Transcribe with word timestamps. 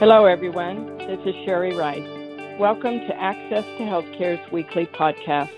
Hello, 0.00 0.26
everyone. 0.26 0.96
This 0.98 1.18
is 1.26 1.34
Sherry 1.44 1.74
Rice. 1.74 2.06
Welcome 2.56 3.00
to 3.00 3.20
Access 3.20 3.64
to 3.64 3.82
Healthcare's 3.82 4.52
weekly 4.52 4.86
podcast, 4.86 5.50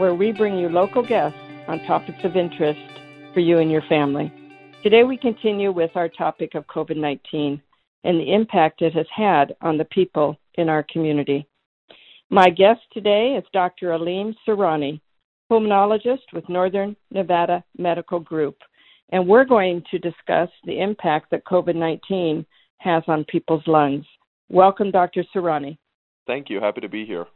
where 0.00 0.16
we 0.16 0.32
bring 0.32 0.58
you 0.58 0.68
local 0.68 1.00
guests 1.00 1.38
on 1.68 1.78
topics 1.86 2.18
of 2.24 2.34
interest 2.34 2.80
for 3.32 3.38
you 3.38 3.58
and 3.58 3.70
your 3.70 3.82
family. 3.82 4.32
Today, 4.82 5.04
we 5.04 5.16
continue 5.16 5.70
with 5.70 5.92
our 5.94 6.08
topic 6.08 6.56
of 6.56 6.66
COVID 6.66 6.96
19 6.96 7.62
and 8.02 8.18
the 8.18 8.34
impact 8.34 8.82
it 8.82 8.94
has 8.94 9.06
had 9.14 9.54
on 9.60 9.78
the 9.78 9.84
people 9.84 10.36
in 10.54 10.68
our 10.68 10.84
community. 10.92 11.46
My 12.30 12.50
guest 12.50 12.80
today 12.92 13.36
is 13.38 13.44
Dr. 13.52 13.90
Aleem 13.90 14.34
Surani, 14.44 15.00
pulmonologist 15.48 16.32
with 16.32 16.48
Northern 16.48 16.96
Nevada 17.12 17.62
Medical 17.78 18.18
Group, 18.18 18.56
and 19.10 19.28
we're 19.28 19.44
going 19.44 19.84
to 19.92 20.00
discuss 20.00 20.48
the 20.64 20.80
impact 20.80 21.30
that 21.30 21.44
COVID 21.44 21.76
19 21.76 22.44
has 22.78 23.02
on 23.06 23.24
people's 23.24 23.66
lungs. 23.66 24.04
Welcome, 24.48 24.90
Dr. 24.90 25.24
Surani. 25.34 25.78
Thank 26.26 26.48
you. 26.50 26.60
Happy 26.60 26.80
to 26.80 26.88
be 26.88 27.04
here. 27.04 27.26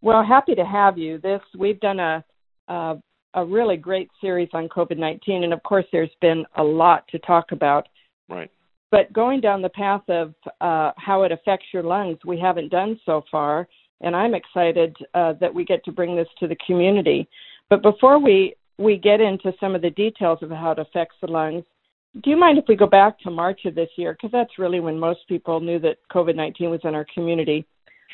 Well, 0.00 0.24
happy 0.24 0.54
to 0.54 0.64
have 0.64 0.96
you. 0.96 1.18
This 1.18 1.40
we've 1.56 1.80
done 1.80 2.00
a 2.00 2.24
a, 2.68 2.96
a 3.34 3.44
really 3.44 3.76
great 3.76 4.08
series 4.20 4.48
on 4.52 4.68
COVID 4.68 4.98
nineteen, 4.98 5.44
and 5.44 5.52
of 5.52 5.62
course, 5.62 5.84
there's 5.92 6.10
been 6.20 6.44
a 6.56 6.62
lot 6.62 7.06
to 7.08 7.18
talk 7.20 7.52
about. 7.52 7.88
Right. 8.28 8.50
But 8.90 9.12
going 9.12 9.40
down 9.40 9.60
the 9.60 9.68
path 9.68 10.02
of 10.08 10.34
uh, 10.60 10.92
how 10.96 11.22
it 11.24 11.32
affects 11.32 11.66
your 11.74 11.82
lungs, 11.82 12.18
we 12.24 12.38
haven't 12.38 12.70
done 12.70 12.98
so 13.04 13.22
far, 13.30 13.68
and 14.00 14.16
I'm 14.16 14.34
excited 14.34 14.96
uh, 15.14 15.34
that 15.40 15.54
we 15.54 15.64
get 15.64 15.84
to 15.84 15.92
bring 15.92 16.16
this 16.16 16.28
to 16.40 16.46
the 16.46 16.56
community. 16.66 17.28
But 17.68 17.82
before 17.82 18.18
we 18.18 18.54
we 18.78 18.96
get 18.96 19.20
into 19.20 19.52
some 19.58 19.74
of 19.74 19.82
the 19.82 19.90
details 19.90 20.38
of 20.42 20.50
how 20.50 20.70
it 20.70 20.78
affects 20.78 21.16
the 21.20 21.26
lungs, 21.26 21.64
do 22.14 22.30
you 22.30 22.38
mind 22.38 22.58
if 22.58 22.64
we 22.68 22.76
go 22.76 22.86
back 22.86 23.18
to 23.20 23.30
March 23.30 23.60
of 23.64 23.74
this 23.74 23.90
year? 23.96 24.12
Because 24.12 24.32
that's 24.32 24.58
really 24.58 24.80
when 24.80 24.98
most 24.98 25.20
people 25.28 25.60
knew 25.60 25.78
that 25.80 25.96
COVID 26.12 26.36
19 26.36 26.70
was 26.70 26.80
in 26.84 26.94
our 26.94 27.06
community. 27.14 27.66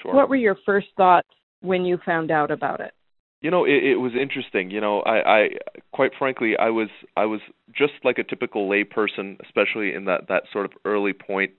Sure. 0.02 0.14
What 0.14 0.28
were 0.28 0.36
your 0.36 0.56
first 0.66 0.88
thoughts 0.96 1.28
when 1.60 1.84
you 1.84 1.98
found 2.04 2.30
out 2.30 2.50
about 2.50 2.80
it? 2.80 2.92
You 3.40 3.50
know, 3.50 3.64
it, 3.64 3.84
it 3.84 3.96
was 3.96 4.12
interesting. 4.20 4.70
You 4.70 4.80
know, 4.80 5.00
I, 5.00 5.36
I 5.36 5.48
quite 5.92 6.12
frankly, 6.18 6.54
I 6.58 6.70
was 6.70 6.88
I 7.16 7.26
was 7.26 7.40
just 7.72 7.92
like 8.02 8.18
a 8.18 8.24
typical 8.24 8.68
layperson, 8.68 9.36
especially 9.44 9.94
in 9.94 10.06
that 10.06 10.28
that 10.28 10.44
sort 10.52 10.64
of 10.64 10.72
early 10.84 11.12
point 11.12 11.52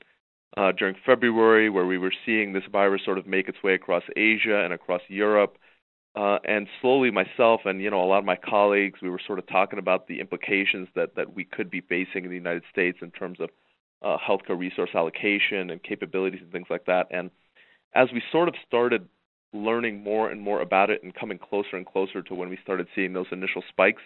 uh, 0.58 0.72
during 0.78 0.96
February, 1.06 1.70
where 1.70 1.86
we 1.86 1.98
were 1.98 2.14
seeing 2.26 2.54
this 2.54 2.64
virus 2.72 3.02
sort 3.06 3.18
of 3.18 3.28
make 3.28 3.48
its 3.48 3.62
way 3.64 3.74
across 3.76 4.04
Asia 4.16 4.64
and 4.64 4.74
across 4.74 5.02
Europe. 5.08 5.58
Uh, 6.16 6.40
and 6.46 6.68
slowly, 6.82 7.12
myself 7.12 7.62
and 7.66 7.82
you 7.82 7.90
know 7.90 8.02
a 8.02 8.06
lot 8.06 8.20
of 8.20 8.26
my 8.26 8.38
colleagues, 8.38 9.00
we 9.02 9.10
were 9.10 9.20
sort 9.26 9.38
of 9.38 9.46
talking 9.48 9.80
about 9.80 10.08
the 10.08 10.22
implications 10.22 10.88
that 10.96 11.16
that 11.16 11.36
we 11.36 11.44
could 11.44 11.70
be 11.70 11.82
facing 11.82 12.24
in 12.24 12.30
the 12.30 12.36
United 12.36 12.64
States 12.72 13.00
in 13.02 13.12
terms 13.12 13.40
of 13.42 13.50
uh, 14.02 14.18
healthcare 14.18 14.58
resource 14.58 14.92
allocation 14.96 15.70
and 15.70 15.84
capabilities 15.84 16.40
and 16.42 16.52
things 16.52 16.68
like 16.70 16.86
that. 16.86 17.08
And 17.12 17.32
as 17.94 18.10
we 18.14 18.22
sort 18.32 18.48
of 18.48 18.56
started 18.66 19.10
learning 19.52 20.04
more 20.04 20.30
and 20.30 20.42
more 20.42 20.62
about 20.62 20.90
it 20.90 21.04
and 21.04 21.14
coming 21.14 21.38
closer 21.38 21.76
and 21.76 21.86
closer 21.86 22.22
to 22.22 22.36
when 22.36 22.50
we 22.50 22.58
started 22.64 22.88
seeing 22.96 23.14
those 23.14 23.28
initial 23.32 23.64
spikes, 23.70 24.02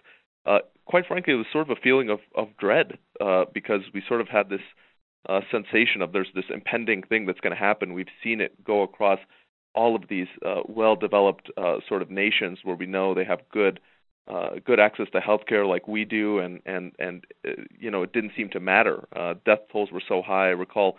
uh, 0.46 0.60
quite 0.86 1.06
frankly, 1.06 1.34
it 1.34 1.38
was 1.38 1.46
sort 1.52 1.70
of 1.70 1.78
a 1.78 1.82
feeling 1.82 2.10
of 2.10 2.20
of 2.36 2.48
dread 2.58 2.98
uh, 3.22 3.46
because 3.54 3.82
we 3.94 4.02
sort 4.08 4.22
of 4.22 4.28
had 4.28 4.50
this 4.50 4.62
uh, 5.28 5.42
sensation 5.52 6.02
of 6.02 6.12
there's 6.12 6.32
this 6.34 6.46
impending 6.52 7.04
thing 7.04 7.26
that's 7.28 7.40
going 7.40 7.54
to 7.54 7.60
happen. 7.60 7.94
We've 7.94 8.08
seen 8.24 8.42
it 8.42 8.64
go 8.64 8.82
across 8.82 9.20
all 9.76 9.96
of 9.96 10.04
these 10.10 10.28
uh, 10.46 10.62
well-developed 10.68 11.52
uh, 11.58 11.78
sort 11.88 12.02
of 12.02 12.10
nations 12.10 12.60
where 12.64 12.76
we 12.76 12.86
know 12.86 13.14
they 13.14 13.26
have 13.26 13.40
good 13.52 13.80
uh, 14.28 14.52
good 14.64 14.80
access 14.80 15.08
to 15.12 15.20
healthcare 15.20 15.68
like 15.68 15.88
we 15.88 16.06
do, 16.06 16.38
and 16.40 16.62
and 16.66 16.92
and 17.00 17.26
uh, 17.48 17.62
you 17.80 17.90
know 17.90 18.04
it 18.04 18.14
didn't 18.14 18.32
seem 18.38 18.50
to 18.50 18.60
matter. 18.60 19.08
Uh, 19.16 19.34
death 19.46 19.60
tolls 19.72 19.90
were 19.92 20.04
so 20.08 20.22
high. 20.22 20.48
I 20.48 20.52
recall 20.52 20.98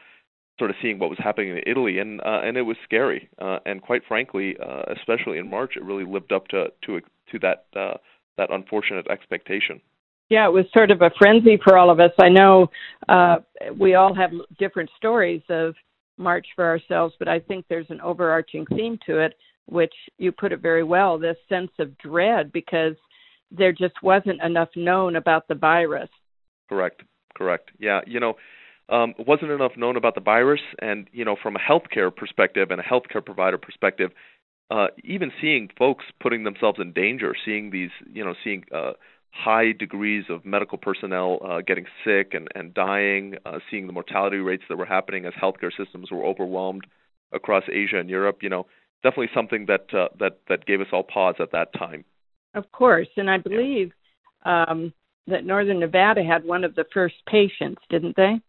sort 0.58 0.70
of 0.70 0.76
seeing 0.82 0.98
what 0.98 1.10
was 1.10 1.18
happening 1.18 1.50
in 1.50 1.60
Italy, 1.66 1.98
and 1.98 2.20
uh, 2.20 2.40
and 2.42 2.56
it 2.56 2.62
was 2.62 2.76
scary. 2.84 3.28
Uh, 3.40 3.58
and 3.64 3.80
quite 3.82 4.02
frankly, 4.06 4.56
uh, 4.60 4.82
especially 4.96 5.38
in 5.38 5.48
March, 5.48 5.72
it 5.76 5.84
really 5.84 6.04
lived 6.04 6.32
up 6.32 6.48
to 6.48 6.66
to 6.86 7.00
to 7.30 7.38
that 7.40 7.66
uh, 7.76 7.96
that 8.36 8.50
unfortunate 8.50 9.06
expectation. 9.08 9.80
Yeah, 10.28 10.46
it 10.46 10.52
was 10.52 10.64
sort 10.76 10.90
of 10.90 11.02
a 11.02 11.10
frenzy 11.18 11.58
for 11.62 11.76
all 11.76 11.90
of 11.90 11.98
us. 11.98 12.12
I 12.20 12.28
know 12.28 12.68
uh, 13.08 13.36
we 13.78 13.94
all 13.94 14.14
have 14.14 14.30
different 14.58 14.90
stories 14.96 15.42
of 15.48 15.74
March 16.20 16.46
for 16.54 16.64
ourselves, 16.64 17.14
but 17.18 17.28
I 17.28 17.40
think 17.40 17.64
there's 17.68 17.90
an 17.90 18.00
overarching 18.00 18.66
theme 18.66 18.98
to 19.06 19.18
it, 19.18 19.34
which 19.66 19.94
you 20.18 20.30
put 20.30 20.52
it 20.52 20.60
very 20.60 20.84
well 20.84 21.18
this 21.18 21.36
sense 21.48 21.70
of 21.78 21.96
dread 21.98 22.52
because 22.52 22.94
there 23.50 23.72
just 23.72 23.94
wasn't 24.02 24.42
enough 24.42 24.68
known 24.76 25.16
about 25.16 25.48
the 25.48 25.54
virus. 25.54 26.08
Correct, 26.68 27.02
correct. 27.36 27.70
Yeah, 27.78 28.00
you 28.06 28.20
know, 28.20 28.34
um, 28.88 29.14
wasn't 29.18 29.50
enough 29.50 29.72
known 29.76 29.96
about 29.96 30.14
the 30.14 30.20
virus, 30.20 30.60
and 30.80 31.08
you 31.12 31.24
know, 31.24 31.36
from 31.40 31.56
a 31.56 31.58
healthcare 31.58 32.14
perspective 32.14 32.70
and 32.70 32.80
a 32.80 32.84
healthcare 32.84 33.24
provider 33.24 33.58
perspective, 33.58 34.10
uh, 34.70 34.88
even 35.02 35.32
seeing 35.40 35.68
folks 35.78 36.04
putting 36.20 36.44
themselves 36.44 36.78
in 36.80 36.92
danger, 36.92 37.34
seeing 37.44 37.70
these, 37.70 37.90
you 38.08 38.24
know, 38.24 38.34
seeing 38.44 38.64
uh, 38.74 38.92
high 39.30 39.72
degrees 39.72 40.24
of 40.28 40.44
medical 40.44 40.78
personnel 40.78 41.38
uh, 41.44 41.60
getting 41.66 41.86
sick 42.04 42.34
and, 42.34 42.48
and 42.54 42.74
dying, 42.74 43.36
uh, 43.46 43.58
seeing 43.70 43.86
the 43.86 43.92
mortality 43.92 44.38
rates 44.38 44.64
that 44.68 44.76
were 44.76 44.86
happening 44.86 45.24
as 45.24 45.32
healthcare 45.40 45.70
systems 45.76 46.10
were 46.10 46.24
overwhelmed 46.24 46.86
across 47.32 47.64
Asia 47.72 47.98
and 47.98 48.10
Europe. 48.10 48.38
You 48.42 48.48
know, 48.48 48.66
definitely 49.02 49.30
something 49.34 49.66
that 49.66 49.86
uh, 49.94 50.08
that 50.18 50.40
that 50.48 50.66
gave 50.66 50.80
us 50.80 50.88
all 50.92 51.04
pause 51.04 51.36
at 51.38 51.52
that 51.52 51.72
time. 51.74 52.04
Of 52.54 52.70
course, 52.72 53.08
and 53.16 53.30
I 53.30 53.38
believe 53.38 53.92
um, 54.44 54.92
that 55.28 55.44
Northern 55.44 55.78
Nevada 55.78 56.24
had 56.24 56.44
one 56.44 56.64
of 56.64 56.74
the 56.74 56.84
first 56.92 57.14
patients, 57.28 57.80
didn't 57.88 58.16
they? 58.16 58.40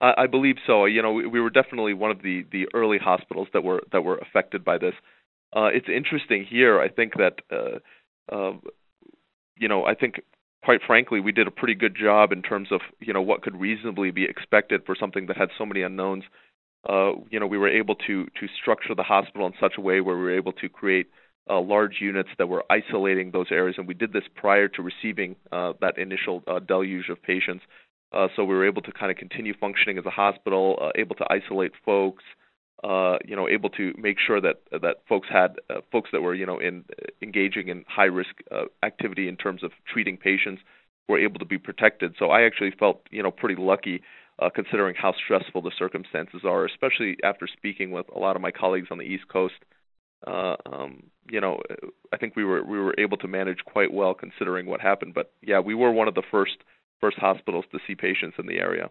I, 0.00 0.12
I 0.18 0.26
believe 0.28 0.56
so. 0.66 0.84
You 0.84 1.02
know, 1.02 1.12
we, 1.12 1.26
we 1.26 1.40
were 1.40 1.50
definitely 1.50 1.94
one 1.94 2.12
of 2.12 2.22
the 2.22 2.44
the 2.52 2.68
early 2.74 2.98
hospitals 2.98 3.48
that 3.52 3.64
were 3.64 3.82
that 3.92 4.02
were 4.02 4.18
affected 4.18 4.64
by 4.64 4.78
this. 4.78 4.94
Uh, 5.54 5.70
it's 5.72 5.88
interesting 5.88 6.46
here. 6.48 6.80
I 6.80 6.88
think 6.88 7.14
that. 7.14 7.40
Uh, 7.50 7.78
uh, 8.30 8.52
you 9.58 9.68
know, 9.68 9.84
I 9.84 9.94
think 9.94 10.20
quite 10.62 10.80
frankly, 10.86 11.20
we 11.20 11.32
did 11.32 11.46
a 11.46 11.50
pretty 11.50 11.74
good 11.74 11.96
job 11.96 12.32
in 12.32 12.42
terms 12.42 12.68
of 12.70 12.80
you 13.00 13.12
know 13.12 13.22
what 13.22 13.42
could 13.42 13.58
reasonably 13.58 14.10
be 14.10 14.24
expected 14.24 14.82
for 14.84 14.94
something 14.98 15.26
that 15.26 15.36
had 15.36 15.50
so 15.56 15.66
many 15.66 15.82
unknowns. 15.82 16.24
Uh, 16.88 17.12
you 17.30 17.40
know, 17.40 17.46
we 17.46 17.58
were 17.58 17.68
able 17.68 17.94
to 17.94 18.24
to 18.26 18.46
structure 18.60 18.94
the 18.94 19.02
hospital 19.02 19.46
in 19.46 19.52
such 19.60 19.74
a 19.78 19.80
way 19.80 20.00
where 20.00 20.16
we 20.16 20.22
were 20.22 20.36
able 20.36 20.52
to 20.52 20.68
create 20.68 21.08
uh, 21.50 21.60
large 21.60 21.96
units 22.00 22.28
that 22.38 22.48
were 22.48 22.64
isolating 22.70 23.30
those 23.30 23.46
areas, 23.50 23.76
and 23.78 23.88
we 23.88 23.94
did 23.94 24.12
this 24.12 24.24
prior 24.34 24.68
to 24.68 24.82
receiving 24.82 25.36
uh, 25.52 25.72
that 25.80 25.98
initial 25.98 26.42
uh, 26.46 26.58
deluge 26.58 27.08
of 27.08 27.22
patients. 27.22 27.64
Uh, 28.12 28.28
so 28.34 28.44
we 28.44 28.54
were 28.54 28.66
able 28.66 28.82
to 28.82 28.92
kind 28.92 29.10
of 29.10 29.18
continue 29.18 29.54
functioning 29.58 29.98
as 29.98 30.06
a 30.06 30.10
hospital, 30.10 30.78
uh, 30.80 30.90
able 30.96 31.14
to 31.14 31.26
isolate 31.30 31.72
folks, 31.84 32.24
uh, 32.84 33.18
you 33.24 33.34
know, 33.34 33.48
able 33.48 33.70
to 33.70 33.92
make 33.98 34.18
sure 34.24 34.40
that 34.40 34.60
that 34.70 34.98
folks 35.08 35.28
had 35.30 35.56
uh, 35.68 35.80
folks 35.90 36.10
that 36.12 36.20
were 36.20 36.34
you 36.34 36.46
know 36.46 36.58
in 36.58 36.84
engaging 37.22 37.68
in 37.68 37.84
high 37.88 38.04
risk 38.04 38.30
uh, 38.52 38.64
activity 38.84 39.28
in 39.28 39.36
terms 39.36 39.64
of 39.64 39.72
treating 39.92 40.16
patients 40.16 40.62
were 41.08 41.18
able 41.18 41.38
to 41.38 41.44
be 41.44 41.58
protected. 41.58 42.14
So 42.18 42.26
I 42.26 42.42
actually 42.42 42.72
felt 42.78 43.00
you 43.10 43.22
know 43.22 43.30
pretty 43.30 43.60
lucky 43.60 44.02
uh, 44.38 44.50
considering 44.54 44.94
how 44.96 45.12
stressful 45.24 45.62
the 45.62 45.72
circumstances 45.76 46.42
are, 46.44 46.64
especially 46.64 47.16
after 47.24 47.48
speaking 47.48 47.90
with 47.90 48.06
a 48.14 48.18
lot 48.18 48.36
of 48.36 48.42
my 48.42 48.52
colleagues 48.52 48.88
on 48.90 48.98
the 48.98 49.04
East 49.04 49.28
Coast. 49.28 49.54
Uh, 50.26 50.56
um, 50.66 51.04
you 51.30 51.40
know, 51.40 51.60
I 52.12 52.16
think 52.16 52.36
we 52.36 52.44
were 52.44 52.62
we 52.64 52.78
were 52.78 52.94
able 52.98 53.16
to 53.18 53.28
manage 53.28 53.58
quite 53.64 53.92
well 53.92 54.14
considering 54.14 54.66
what 54.66 54.80
happened. 54.80 55.14
But 55.14 55.32
yeah, 55.42 55.58
we 55.58 55.74
were 55.74 55.90
one 55.90 56.06
of 56.06 56.14
the 56.14 56.24
first 56.30 56.58
first 57.00 57.18
hospitals 57.18 57.64
to 57.72 57.78
see 57.86 57.94
patients 57.96 58.36
in 58.38 58.46
the 58.46 58.58
area. 58.58 58.90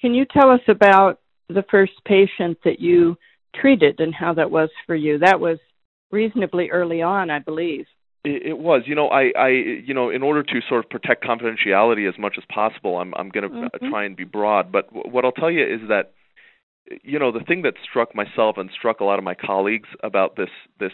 Can 0.00 0.14
you 0.14 0.24
tell 0.24 0.50
us 0.50 0.60
about 0.68 1.20
the 1.52 1.64
first 1.70 1.92
patient 2.04 2.58
that 2.64 2.80
you 2.80 3.16
treated 3.54 4.00
and 4.00 4.14
how 4.14 4.34
that 4.34 4.50
was 4.50 4.70
for 4.86 4.94
you. 4.94 5.18
That 5.18 5.40
was 5.40 5.58
reasonably 6.10 6.70
early 6.70 7.02
on, 7.02 7.30
I 7.30 7.38
believe. 7.38 7.86
It, 8.24 8.56
was, 8.56 8.82
you 8.86 8.94
know, 8.94 9.08
I, 9.08 9.32
I, 9.36 9.48
you 9.48 9.94
know, 9.94 10.10
in 10.10 10.22
order 10.22 10.44
to 10.44 10.60
sort 10.68 10.84
of 10.84 10.90
protect 10.90 11.24
confidentiality 11.24 12.08
as 12.08 12.16
much 12.18 12.34
as 12.38 12.44
possible, 12.52 12.98
I'm, 12.98 13.12
I'm 13.16 13.30
going 13.30 13.50
to 13.50 13.56
mm-hmm. 13.56 13.90
try 13.90 14.04
and 14.04 14.16
be 14.16 14.22
broad. 14.24 14.70
But 14.70 14.92
w- 14.94 15.12
what 15.12 15.24
I'll 15.24 15.32
tell 15.32 15.50
you 15.50 15.64
is 15.64 15.88
that, 15.88 16.12
you 17.02 17.18
know, 17.18 17.32
the 17.32 17.44
thing 17.44 17.62
that 17.62 17.74
struck 17.82 18.14
myself 18.14 18.58
and 18.58 18.70
struck 18.76 19.00
a 19.00 19.04
lot 19.04 19.18
of 19.18 19.24
my 19.24 19.34
colleagues 19.34 19.88
about 20.04 20.36
this, 20.36 20.50
this 20.78 20.92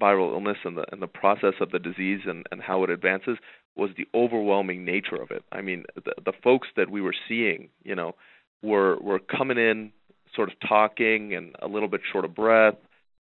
viral 0.00 0.32
illness 0.32 0.58
and 0.64 0.76
the 0.76 0.84
and 0.92 1.00
the 1.00 1.06
process 1.06 1.54
of 1.60 1.70
the 1.70 1.78
disease 1.78 2.20
and 2.26 2.46
and 2.50 2.62
how 2.62 2.82
it 2.84 2.90
advances 2.90 3.38
was 3.76 3.90
the 3.96 4.06
overwhelming 4.14 4.84
nature 4.84 5.20
of 5.20 5.30
it. 5.30 5.44
I 5.52 5.60
mean, 5.60 5.84
the 5.94 6.14
the 6.24 6.32
folks 6.42 6.68
that 6.76 6.90
we 6.90 7.00
were 7.00 7.14
seeing, 7.28 7.68
you 7.84 7.94
know, 7.94 8.14
were 8.62 8.98
were 9.00 9.18
coming 9.18 9.58
in 9.58 9.92
sort 10.34 10.50
of 10.50 10.56
talking 10.68 11.34
and 11.34 11.54
a 11.60 11.68
little 11.68 11.88
bit 11.88 12.00
short 12.12 12.24
of 12.24 12.34
breath, 12.34 12.76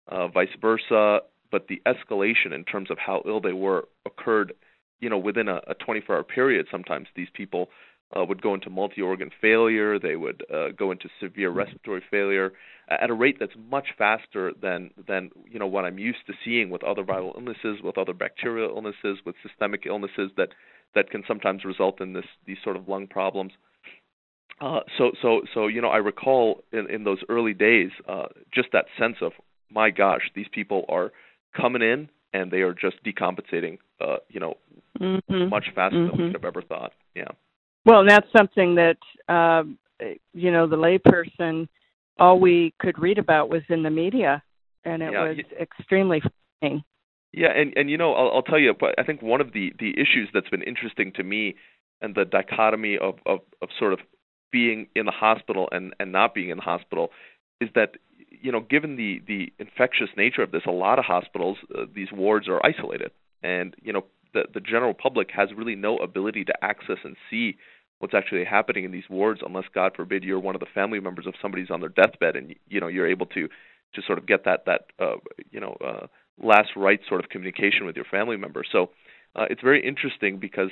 uh, 0.07 0.27
vice 0.27 0.49
versa. 0.59 1.21
But 1.51 1.67
the 1.67 1.81
escalation 1.85 2.53
in 2.53 2.63
terms 2.63 2.89
of 2.89 2.97
how 2.97 3.21
ill 3.25 3.41
they 3.41 3.51
were 3.51 3.87
occurred, 4.05 4.53
you 5.01 5.09
know, 5.09 5.17
within 5.17 5.49
a, 5.49 5.57
a 5.67 5.75
24-hour 5.75 6.23
period. 6.23 6.67
Sometimes 6.71 7.07
these 7.13 7.27
people 7.33 7.67
uh, 8.15 8.23
would 8.23 8.41
go 8.41 8.53
into 8.53 8.69
multi-organ 8.69 9.31
failure. 9.41 9.99
They 9.99 10.15
would 10.15 10.43
uh, 10.53 10.69
go 10.77 10.91
into 10.91 11.09
severe 11.19 11.49
respiratory 11.49 12.03
failure 12.09 12.53
at 12.89 13.09
a 13.09 13.13
rate 13.13 13.37
that's 13.39 13.53
much 13.69 13.87
faster 13.97 14.51
than 14.61 14.91
than 15.07 15.31
you 15.49 15.59
know 15.59 15.67
what 15.67 15.85
I'm 15.85 15.97
used 15.97 16.25
to 16.27 16.33
seeing 16.43 16.69
with 16.69 16.83
other 16.83 17.03
viral 17.03 17.35
illnesses, 17.35 17.81
with 17.83 17.97
other 17.97 18.13
bacterial 18.13 18.69
illnesses, 18.75 19.19
with 19.25 19.35
systemic 19.45 19.85
illnesses 19.85 20.31
that 20.37 20.49
that 20.93 21.09
can 21.09 21.23
sometimes 21.27 21.63
result 21.63 22.01
in 22.01 22.13
this 22.13 22.25
these 22.45 22.57
sort 22.63 22.75
of 22.75 22.87
lung 22.87 23.07
problems. 23.07 23.53
Uh, 23.53 23.57
so 24.97 25.11
so 25.21 25.41
so 25.53 25.67
you 25.67 25.81
know 25.81 25.89
I 25.89 25.97
recall 25.97 26.63
in 26.71 26.89
in 26.89 27.03
those 27.03 27.19
early 27.29 27.53
days 27.53 27.89
uh, 28.07 28.27
just 28.53 28.69
that 28.73 28.85
sense 28.99 29.17
of 29.21 29.31
my 29.69 29.89
gosh 29.89 30.21
these 30.35 30.47
people 30.51 30.85
are 30.87 31.11
coming 31.55 31.81
in 31.81 32.09
and 32.33 32.51
they 32.51 32.61
are 32.61 32.73
just 32.73 32.97
decompensating 33.03 33.79
uh, 33.99 34.17
you 34.29 34.39
know 34.39 34.55
mm-hmm. 34.99 35.49
much 35.49 35.65
faster 35.75 35.97
mm-hmm. 35.97 36.07
than 36.07 36.17
we 36.17 36.23
mm-hmm. 36.23 36.33
could 36.33 36.43
have 36.43 36.55
ever 36.55 36.61
thought 36.61 36.91
yeah 37.15 37.29
well 37.85 38.05
that's 38.07 38.27
something 38.35 38.75
that 38.75 38.97
uh, 39.27 39.63
you 40.33 40.51
know 40.51 40.67
the 40.67 40.75
layperson 40.75 41.67
all 42.19 42.39
we 42.39 42.73
could 42.79 42.99
read 42.99 43.17
about 43.17 43.49
was 43.49 43.63
in 43.69 43.83
the 43.83 43.89
media 43.89 44.43
and 44.85 45.01
it 45.01 45.11
yeah, 45.11 45.23
was 45.23 45.37
extremely 45.59 46.21
frightening 46.21 46.83
yeah 47.33 47.49
and 47.55 47.73
and 47.75 47.89
you 47.89 47.97
know 47.97 48.13
I'll, 48.13 48.35
I'll 48.35 48.43
tell 48.43 48.59
you 48.59 48.73
but 48.79 48.93
I 48.99 49.03
think 49.03 49.21
one 49.21 49.41
of 49.41 49.53
the 49.53 49.73
the 49.79 49.91
issues 49.91 50.29
that's 50.33 50.49
been 50.49 50.63
interesting 50.63 51.11
to 51.15 51.23
me 51.23 51.55
and 52.01 52.13
the 52.13 52.25
dichotomy 52.25 52.97
of 52.97 53.15
of, 53.25 53.39
of 53.61 53.69
sort 53.79 53.93
of 53.93 53.99
being 54.51 54.87
in 54.95 55.05
the 55.05 55.11
hospital 55.11 55.69
and 55.71 55.93
and 55.99 56.11
not 56.11 56.33
being 56.33 56.49
in 56.49 56.57
the 56.57 56.63
hospital 56.63 57.09
is 57.59 57.69
that 57.75 57.95
you 58.29 58.51
know 58.51 58.61
given 58.61 58.95
the 58.95 59.21
the 59.27 59.51
infectious 59.59 60.09
nature 60.17 60.41
of 60.41 60.51
this 60.51 60.63
a 60.67 60.71
lot 60.71 60.99
of 60.99 61.05
hospitals 61.05 61.57
uh, 61.77 61.85
these 61.93 62.11
wards 62.11 62.47
are 62.47 62.63
isolated. 62.65 63.11
And 63.43 63.75
you 63.81 63.93
know 63.93 64.05
the 64.33 64.43
the 64.53 64.59
general 64.59 64.93
public 64.93 65.29
has 65.31 65.49
really 65.55 65.75
no 65.75 65.97
ability 65.97 66.45
to 66.45 66.53
access 66.63 66.97
and 67.03 67.15
see 67.29 67.57
what's 67.99 68.13
actually 68.13 68.45
happening 68.45 68.83
in 68.83 68.91
these 68.91 69.09
wards 69.09 69.41
unless 69.45 69.65
god 69.75 69.91
forbid 69.95 70.23
you're 70.23 70.39
one 70.39 70.55
of 70.55 70.59
the 70.59 70.67
family 70.73 70.99
members 70.99 71.27
of 71.27 71.35
somebody's 71.39 71.69
on 71.69 71.81
their 71.81 71.89
deathbed 71.89 72.35
and 72.35 72.55
you 72.67 72.79
know 72.79 72.87
you're 72.87 73.07
able 73.07 73.27
to 73.27 73.47
to 73.93 74.01
sort 74.01 74.17
of 74.17 74.25
get 74.25 74.43
that 74.45 74.65
that 74.65 74.85
uh 74.99 75.17
you 75.51 75.59
know 75.59 75.75
uh 75.85 76.07
last 76.41 76.69
right 76.75 76.99
sort 77.07 77.23
of 77.23 77.29
communication 77.29 77.85
with 77.85 77.95
your 77.95 78.05
family 78.05 78.37
member. 78.37 78.63
So 78.69 78.91
uh, 79.35 79.45
it's 79.49 79.61
very 79.61 79.85
interesting 79.85 80.39
because 80.39 80.69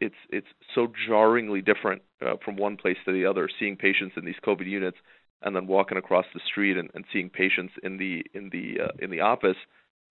it's 0.00 0.14
it's 0.30 0.46
so 0.74 0.92
jarringly 1.08 1.62
different 1.62 2.02
uh, 2.24 2.34
from 2.44 2.56
one 2.56 2.76
place 2.76 2.96
to 3.04 3.12
the 3.12 3.26
other. 3.26 3.48
Seeing 3.58 3.76
patients 3.76 4.14
in 4.16 4.24
these 4.24 4.36
COVID 4.46 4.66
units, 4.66 4.98
and 5.42 5.56
then 5.56 5.66
walking 5.66 5.98
across 5.98 6.26
the 6.32 6.40
street 6.46 6.76
and, 6.76 6.90
and 6.94 7.04
seeing 7.12 7.28
patients 7.28 7.72
in 7.82 7.98
the 7.98 8.24
in 8.34 8.50
the 8.50 8.84
uh, 8.84 8.92
in 9.00 9.10
the 9.10 9.20
office, 9.20 9.56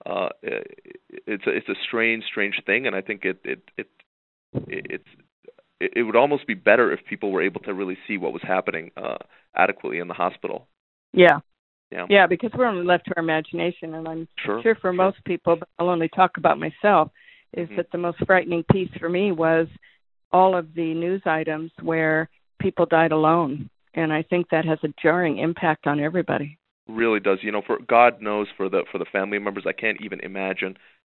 uh, 0.05 0.29
it's 0.43 1.47
a, 1.47 1.49
it's 1.49 1.69
a 1.69 1.75
strange 1.87 2.25
strange 2.25 2.61
thing, 2.65 2.87
and 2.87 2.95
I 2.95 3.01
think 3.01 3.23
it 3.23 3.39
it 3.45 3.63
it 3.77 3.87
it's 4.67 5.07
it 5.79 6.03
would 6.03 6.17
almost 6.17 6.45
be 6.47 6.53
better 6.53 6.91
if 6.91 6.99
people 7.09 7.31
were 7.31 7.41
able 7.41 7.61
to 7.61 7.73
really 7.73 7.97
see 8.05 8.17
what 8.17 8.33
was 8.33 8.41
happening 8.43 8.91
uh, 8.97 9.17
adequately 9.55 9.99
in 9.99 10.07
the 10.09 10.13
hospital. 10.13 10.67
Yeah. 11.13 11.39
Yeah. 11.91 12.05
Yeah, 12.09 12.27
because 12.27 12.51
we're 12.57 12.67
only 12.67 12.85
left 12.85 13.05
to 13.07 13.13
our 13.17 13.23
imagination, 13.23 13.95
and 13.95 14.07
I'm 14.07 14.27
sure, 14.45 14.61
sure 14.61 14.75
for 14.75 14.81
sure. 14.81 14.93
most 14.93 15.17
people, 15.25 15.57
but 15.57 15.67
I'll 15.77 15.89
only 15.89 16.07
talk 16.07 16.37
about 16.37 16.57
myself 16.57 17.11
is 17.53 17.67
mm-hmm. 17.67 17.77
that 17.77 17.91
the 17.91 17.97
most 17.97 18.17
frightening 18.25 18.63
piece 18.71 18.89
for 18.99 19.09
me 19.09 19.31
was 19.31 19.67
all 20.31 20.55
of 20.55 20.73
the 20.75 20.93
news 20.93 21.21
items 21.25 21.71
where 21.81 22.29
people 22.61 22.85
died 22.85 23.11
alone 23.11 23.69
and 23.93 24.13
i 24.13 24.23
think 24.23 24.49
that 24.49 24.65
has 24.65 24.79
a 24.83 24.93
jarring 25.01 25.37
impact 25.39 25.87
on 25.87 25.99
everybody 25.99 26.57
really 26.87 27.19
does 27.19 27.39
you 27.41 27.51
know 27.51 27.61
for 27.65 27.77
god 27.87 28.21
knows 28.21 28.47
for 28.55 28.69
the 28.69 28.83
for 28.91 28.97
the 28.97 29.05
family 29.11 29.39
members 29.39 29.65
i 29.67 29.73
can't 29.73 30.01
even 30.01 30.19
imagine 30.21 30.77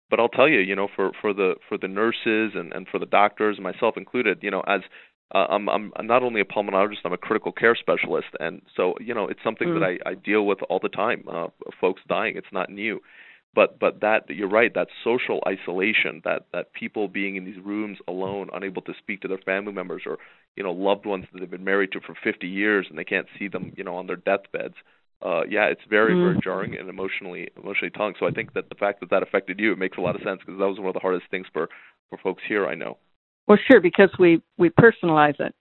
but 0.10 0.20
i'll 0.20 0.30
tell 0.30 0.48
you 0.48 0.60
you 0.60 0.76
know 0.76 0.88
for 0.96 1.12
for 1.20 1.34
the 1.34 1.56
for 1.68 1.78
the 1.78 1.88
nurses 1.88 2.54
and 2.56 2.72
and 2.74 2.88
for 2.88 3.00
the 3.00 3.06
doctors 3.06 3.60
myself 3.60 3.98
included 3.98 4.40
you 4.42 4.52
know 4.52 4.62
as 4.68 4.82
uh, 5.34 5.48
I'm 5.50 5.70
I'm 5.70 5.92
not 6.04 6.24
only 6.24 6.42
a 6.42 6.44
pulmonologist, 6.44 7.06
I'm 7.06 7.14
a 7.14 7.18
critical 7.18 7.54
care 7.54 7.74
specialist, 7.74 8.28
and 8.42 8.62
so 8.76 8.96
you 9.00 9.14
know 9.14 9.28
it's 9.28 9.40
something 9.46 9.70
mm. 9.70 9.80
that 9.80 10.00
I, 10.06 10.10
I 10.10 10.14
deal 10.16 10.46
with 10.46 10.60
all 10.70 10.80
the 10.82 10.90
time. 10.90 11.24
Uh, 11.32 11.48
folks 11.80 12.02
dying, 12.10 12.36
it's 12.36 12.52
not 12.52 12.70
new 12.70 13.00
but 13.54 13.80
but 13.80 14.02
that 14.02 14.30
you're 14.30 14.50
right 14.50 14.74
that 14.74 14.88
social 15.04 15.42
isolation 15.48 16.22
that 16.24 16.46
that 16.54 16.74
people 16.74 17.08
being 17.08 17.36
in 17.36 17.46
these 17.46 17.60
rooms 17.64 17.98
alone 18.08 18.50
unable 18.54 18.82
to 18.82 18.94
speak 18.98 19.22
to 19.22 19.28
their 19.28 19.38
family 19.40 19.74
members 19.74 20.04
or 20.06 20.18
you 20.56 20.64
know 20.64 20.72
loved 20.72 21.06
ones 21.06 21.26
that 21.32 21.40
they've 21.40 21.52
been 21.52 21.64
married 21.64 21.92
to 21.92 22.00
for 22.00 22.16
50 22.24 22.48
years 22.48 22.88
and 22.90 22.98
they 22.98 23.04
can't 23.04 23.28
see 23.38 23.48
them 23.48 23.74
you 23.76 23.84
know 23.84 23.96
on 23.96 24.08
their 24.08 24.16
deathbeds 24.16 24.76
uh 25.22 25.42
yeah 25.50 25.66
it's 25.66 25.82
very 25.90 26.14
mm. 26.14 26.24
very 26.24 26.40
jarring 26.44 26.78
and 26.78 26.90
emotionally 26.90 27.50
emotionally 27.62 27.92
telling 27.92 28.14
so 28.20 28.28
i 28.28 28.32
think 28.32 28.54
that 28.54 28.70
the 28.70 28.76
fact 28.76 29.00
that 29.00 29.10
that 29.10 29.24
affected 29.24 29.60
you 29.60 29.72
it 29.72 29.78
makes 29.78 29.98
a 29.98 30.02
lot 30.02 30.16
of 30.16 30.22
sense 30.22 30.40
because 30.40 30.60
that 30.60 30.68
was 30.68 30.80
one 30.80 30.88
of 30.88 30.94
the 30.94 31.00
hardest 31.00 31.26
things 31.30 31.46
for 31.54 31.70
for 32.10 32.18
folks 32.18 32.44
here 32.48 32.68
i 32.68 32.76
know. 32.76 32.98
Well 33.48 33.58
sure 33.70 33.82
because 33.82 34.10
we 34.20 34.42
we 34.58 34.70
personalize 34.70 35.40
it. 35.40 35.54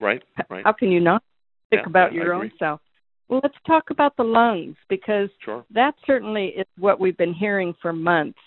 Right 0.00 0.22
right. 0.50 0.64
How 0.64 0.72
can 0.72 0.90
you 0.90 1.00
not 1.00 1.22
think 1.70 1.82
yeah, 1.82 1.88
about 1.88 2.12
yeah, 2.12 2.22
your 2.22 2.34
own 2.34 2.50
self 2.58 2.80
well, 3.28 3.40
let's 3.42 3.54
talk 3.66 3.90
about 3.90 4.16
the 4.16 4.24
lungs 4.24 4.76
because 4.88 5.28
sure. 5.44 5.64
that 5.70 5.94
certainly 6.06 6.46
is 6.56 6.66
what 6.78 6.98
we've 6.98 7.16
been 7.16 7.34
hearing 7.34 7.74
for 7.80 7.92
months 7.92 8.38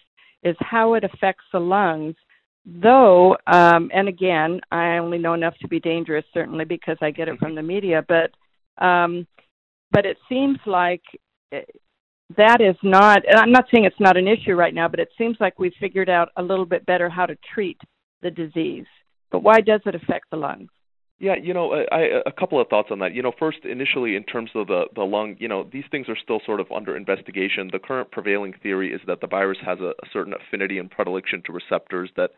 is 0.43 0.55
how 0.59 0.95
it 0.95 1.03
affects 1.03 1.43
the 1.53 1.59
lungs. 1.59 2.15
Though, 2.65 3.37
um, 3.47 3.89
and 3.93 4.07
again, 4.07 4.59
I 4.71 4.97
only 4.97 5.17
know 5.17 5.33
enough 5.33 5.55
to 5.61 5.67
be 5.67 5.79
dangerous, 5.79 6.25
certainly 6.33 6.65
because 6.65 6.97
I 7.01 7.11
get 7.11 7.27
it 7.27 7.39
from 7.39 7.55
the 7.55 7.61
media. 7.61 8.05
But, 8.07 8.31
um, 8.83 9.27
but 9.91 10.05
it 10.05 10.17
seems 10.29 10.57
like 10.65 11.01
eh, 11.51 11.61
that 12.37 12.61
is 12.61 12.75
not. 12.83 13.23
And 13.27 13.39
I'm 13.39 13.51
not 13.51 13.65
saying 13.71 13.85
it's 13.85 13.99
not 13.99 14.17
an 14.17 14.27
issue 14.27 14.53
right 14.53 14.73
now, 14.73 14.87
but 14.87 14.99
it 14.99 15.09
seems 15.17 15.37
like 15.39 15.59
we've 15.59 15.73
figured 15.79 16.09
out 16.09 16.29
a 16.37 16.43
little 16.43 16.65
bit 16.65 16.85
better 16.85 17.09
how 17.09 17.25
to 17.25 17.37
treat 17.53 17.79
the 18.21 18.31
disease. 18.31 18.85
But 19.31 19.43
why 19.43 19.61
does 19.61 19.81
it 19.85 19.95
affect 19.95 20.29
the 20.29 20.37
lungs? 20.37 20.69
Yeah, 21.21 21.35
you 21.39 21.53
know, 21.53 21.71
I, 21.91 22.19
a 22.25 22.31
couple 22.31 22.59
of 22.59 22.67
thoughts 22.67 22.87
on 22.89 22.97
that. 22.97 23.13
You 23.13 23.21
know, 23.21 23.31
first, 23.37 23.59
initially, 23.63 24.15
in 24.15 24.23
terms 24.23 24.49
of 24.55 24.65
the 24.65 24.85
the 24.95 25.03
lung, 25.03 25.35
you 25.37 25.47
know, 25.47 25.69
these 25.71 25.83
things 25.91 26.09
are 26.09 26.17
still 26.17 26.41
sort 26.43 26.59
of 26.59 26.71
under 26.71 26.97
investigation. 26.97 27.69
The 27.71 27.77
current 27.77 28.09
prevailing 28.09 28.53
theory 28.63 28.91
is 28.91 29.01
that 29.05 29.21
the 29.21 29.27
virus 29.27 29.59
has 29.63 29.77
a, 29.81 29.89
a 30.01 30.07
certain 30.11 30.33
affinity 30.33 30.79
and 30.79 30.89
predilection 30.89 31.43
to 31.45 31.53
receptors 31.53 32.09
that 32.17 32.31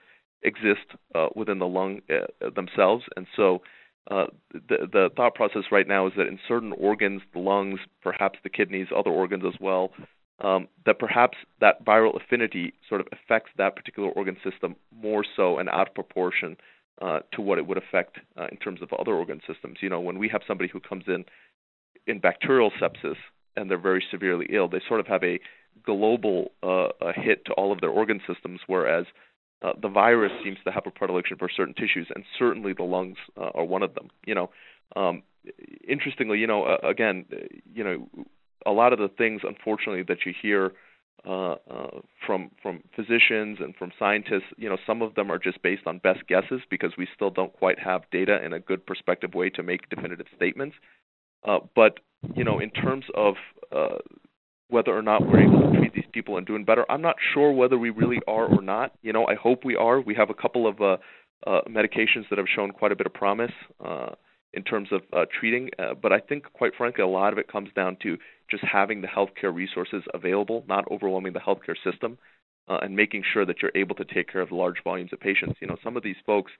exist 0.43 0.85
uh, 1.15 1.29
within 1.33 1.59
the 1.59 1.65
lung 1.65 2.01
uh, 2.11 2.49
themselves, 2.53 3.05
and 3.15 3.25
so 3.37 3.61
uh, 4.11 4.25
the 4.51 4.79
the 4.91 5.09
thought 5.15 5.33
process 5.33 5.63
right 5.71 5.87
now 5.87 6.05
is 6.07 6.13
that 6.17 6.27
in 6.27 6.37
certain 6.45 6.73
organs, 6.73 7.21
the 7.31 7.39
lungs, 7.39 7.79
perhaps 8.01 8.37
the 8.43 8.49
kidneys, 8.49 8.87
other 8.93 9.11
organs 9.11 9.43
as 9.47 9.57
well, 9.61 9.91
um, 10.41 10.67
that 10.85 10.99
perhaps 10.99 11.37
that 11.61 11.85
viral 11.85 12.21
affinity 12.21 12.73
sort 12.89 12.99
of 12.99 13.07
affects 13.13 13.51
that 13.57 13.77
particular 13.77 14.09
organ 14.09 14.35
system 14.43 14.75
more 14.93 15.23
so 15.37 15.57
and 15.57 15.69
out 15.69 15.87
of 15.87 15.93
proportion 15.95 16.57
uh, 17.01 17.19
to 17.33 17.41
what 17.41 17.57
it 17.57 17.67
would 17.67 17.77
affect 17.77 18.17
uh, 18.37 18.47
in 18.51 18.57
terms 18.57 18.81
of 18.81 18.91
other 18.93 19.13
organ 19.13 19.41
systems. 19.47 19.77
You 19.81 19.89
know, 19.89 19.99
when 19.99 20.19
we 20.19 20.29
have 20.29 20.41
somebody 20.47 20.69
who 20.71 20.79
comes 20.79 21.05
in 21.07 21.25
in 22.05 22.19
bacterial 22.19 22.71
sepsis 22.81 23.15
and 23.55 23.69
they're 23.69 23.77
very 23.77 24.03
severely 24.11 24.47
ill, 24.51 24.67
they 24.67 24.81
sort 24.87 24.99
of 24.99 25.07
have 25.07 25.23
a 25.23 25.39
global 25.85 26.51
uh, 26.61 26.89
a 27.01 27.13
hit 27.13 27.45
to 27.45 27.53
all 27.53 27.71
of 27.71 27.81
their 27.81 27.89
organ 27.89 28.21
systems, 28.27 28.59
whereas 28.67 29.05
uh, 29.63 29.73
the 29.81 29.89
virus 29.89 30.31
seems 30.43 30.57
to 30.65 30.71
have 30.71 30.83
a 30.85 30.91
predilection 30.91 31.37
for 31.37 31.49
certain 31.49 31.73
tissues, 31.73 32.07
and 32.13 32.23
certainly 32.37 32.73
the 32.73 32.83
lungs 32.83 33.17
uh, 33.37 33.49
are 33.55 33.65
one 33.65 33.81
of 33.81 33.95
them. 33.95 34.09
You 34.25 34.35
know, 34.35 34.49
um, 34.95 35.23
interestingly, 35.87 36.39
you 36.39 36.47
know, 36.47 36.63
uh, 36.63 36.87
again, 36.87 37.25
you 37.73 37.83
know, 37.83 38.07
a 38.65 38.71
lot 38.71 38.93
of 38.93 38.99
the 38.99 39.07
things, 39.07 39.41
unfortunately, 39.43 40.03
that 40.07 40.25
you 40.25 40.33
hear 40.39 40.73
uh, 41.25 41.55
uh, 41.71 41.99
from 42.25 42.51
from 42.61 42.83
physicians 42.95 43.59
and 43.61 43.73
from 43.77 43.91
scientists. 43.97 44.51
You 44.57 44.67
know, 44.67 44.77
some 44.85 45.01
of 45.01 45.15
them 45.15 45.31
are 45.31 45.39
just 45.39 45.61
based 45.61 45.83
on 45.85 45.99
best 45.99 46.27
guesses 46.27 46.61
because 46.69 46.91
we 46.97 47.07
still 47.15 47.29
don't 47.29 47.53
quite 47.53 47.79
have 47.79 48.01
data 48.11 48.43
in 48.43 48.51
a 48.51 48.59
good 48.59 48.85
perspective 48.85 49.33
way 49.33 49.49
to 49.51 49.63
make 49.63 49.89
definitive 49.89 50.25
statements. 50.35 50.75
Uh, 51.47 51.59
but 51.75 51.99
you 52.35 52.43
know, 52.43 52.59
in 52.59 52.69
terms 52.71 53.05
of 53.15 53.35
uh, 53.73 53.99
whether 54.67 54.91
or 54.95 55.01
not 55.01 55.25
we're 55.25 55.41
able 55.41 55.71
to 55.71 55.77
treat 55.77 55.93
these 55.93 56.03
people 56.11 56.37
and 56.37 56.45
doing 56.45 56.65
better, 56.65 56.85
I'm 56.91 57.01
not 57.01 57.15
sure 57.33 57.53
whether 57.53 57.77
we 57.77 57.89
really 57.89 58.19
are 58.27 58.47
or 58.47 58.61
not. 58.61 58.91
You 59.01 59.13
know, 59.13 59.25
I 59.25 59.35
hope 59.35 59.63
we 59.63 59.77
are. 59.77 60.01
We 60.01 60.15
have 60.15 60.29
a 60.29 60.33
couple 60.33 60.67
of 60.67 60.81
uh, 60.81 60.97
medications 61.69 62.27
that 62.29 62.37
have 62.37 62.47
shown 62.53 62.71
quite 62.71 62.91
a 62.91 62.95
bit 62.97 63.05
of 63.05 63.13
promise. 63.13 63.51
In 64.53 64.63
terms 64.63 64.89
of 64.91 65.01
uh, 65.13 65.25
treating. 65.39 65.69
Uh, 65.79 65.95
but 65.99 66.13
I 66.13 66.19
think, 66.19 66.51
quite 66.53 66.73
frankly, 66.77 67.03
a 67.03 67.07
lot 67.07 67.33
of 67.33 67.39
it 67.39 67.51
comes 67.51 67.69
down 67.75 67.97
to 68.03 68.17
just 68.51 68.63
having 68.63 69.01
the 69.01 69.07
healthcare 69.07 69.53
resources 69.53 70.03
available, 70.13 70.63
not 70.67 70.89
overwhelming 70.91 71.33
the 71.33 71.39
healthcare 71.39 71.75
system, 71.83 72.19
uh, 72.67 72.77
and 72.81 72.95
making 72.95 73.23
sure 73.33 73.45
that 73.45 73.61
you're 73.61 73.71
able 73.73 73.95
to 73.95 74.05
take 74.05 74.31
care 74.31 74.41
of 74.41 74.51
large 74.51 74.83
volumes 74.83 75.11
of 75.11 75.19
patients. 75.19 75.55
You 75.59 75.67
know, 75.67 75.77
some 75.83 75.97
of 75.97 76.03
these 76.03 76.17
folks 76.25 76.51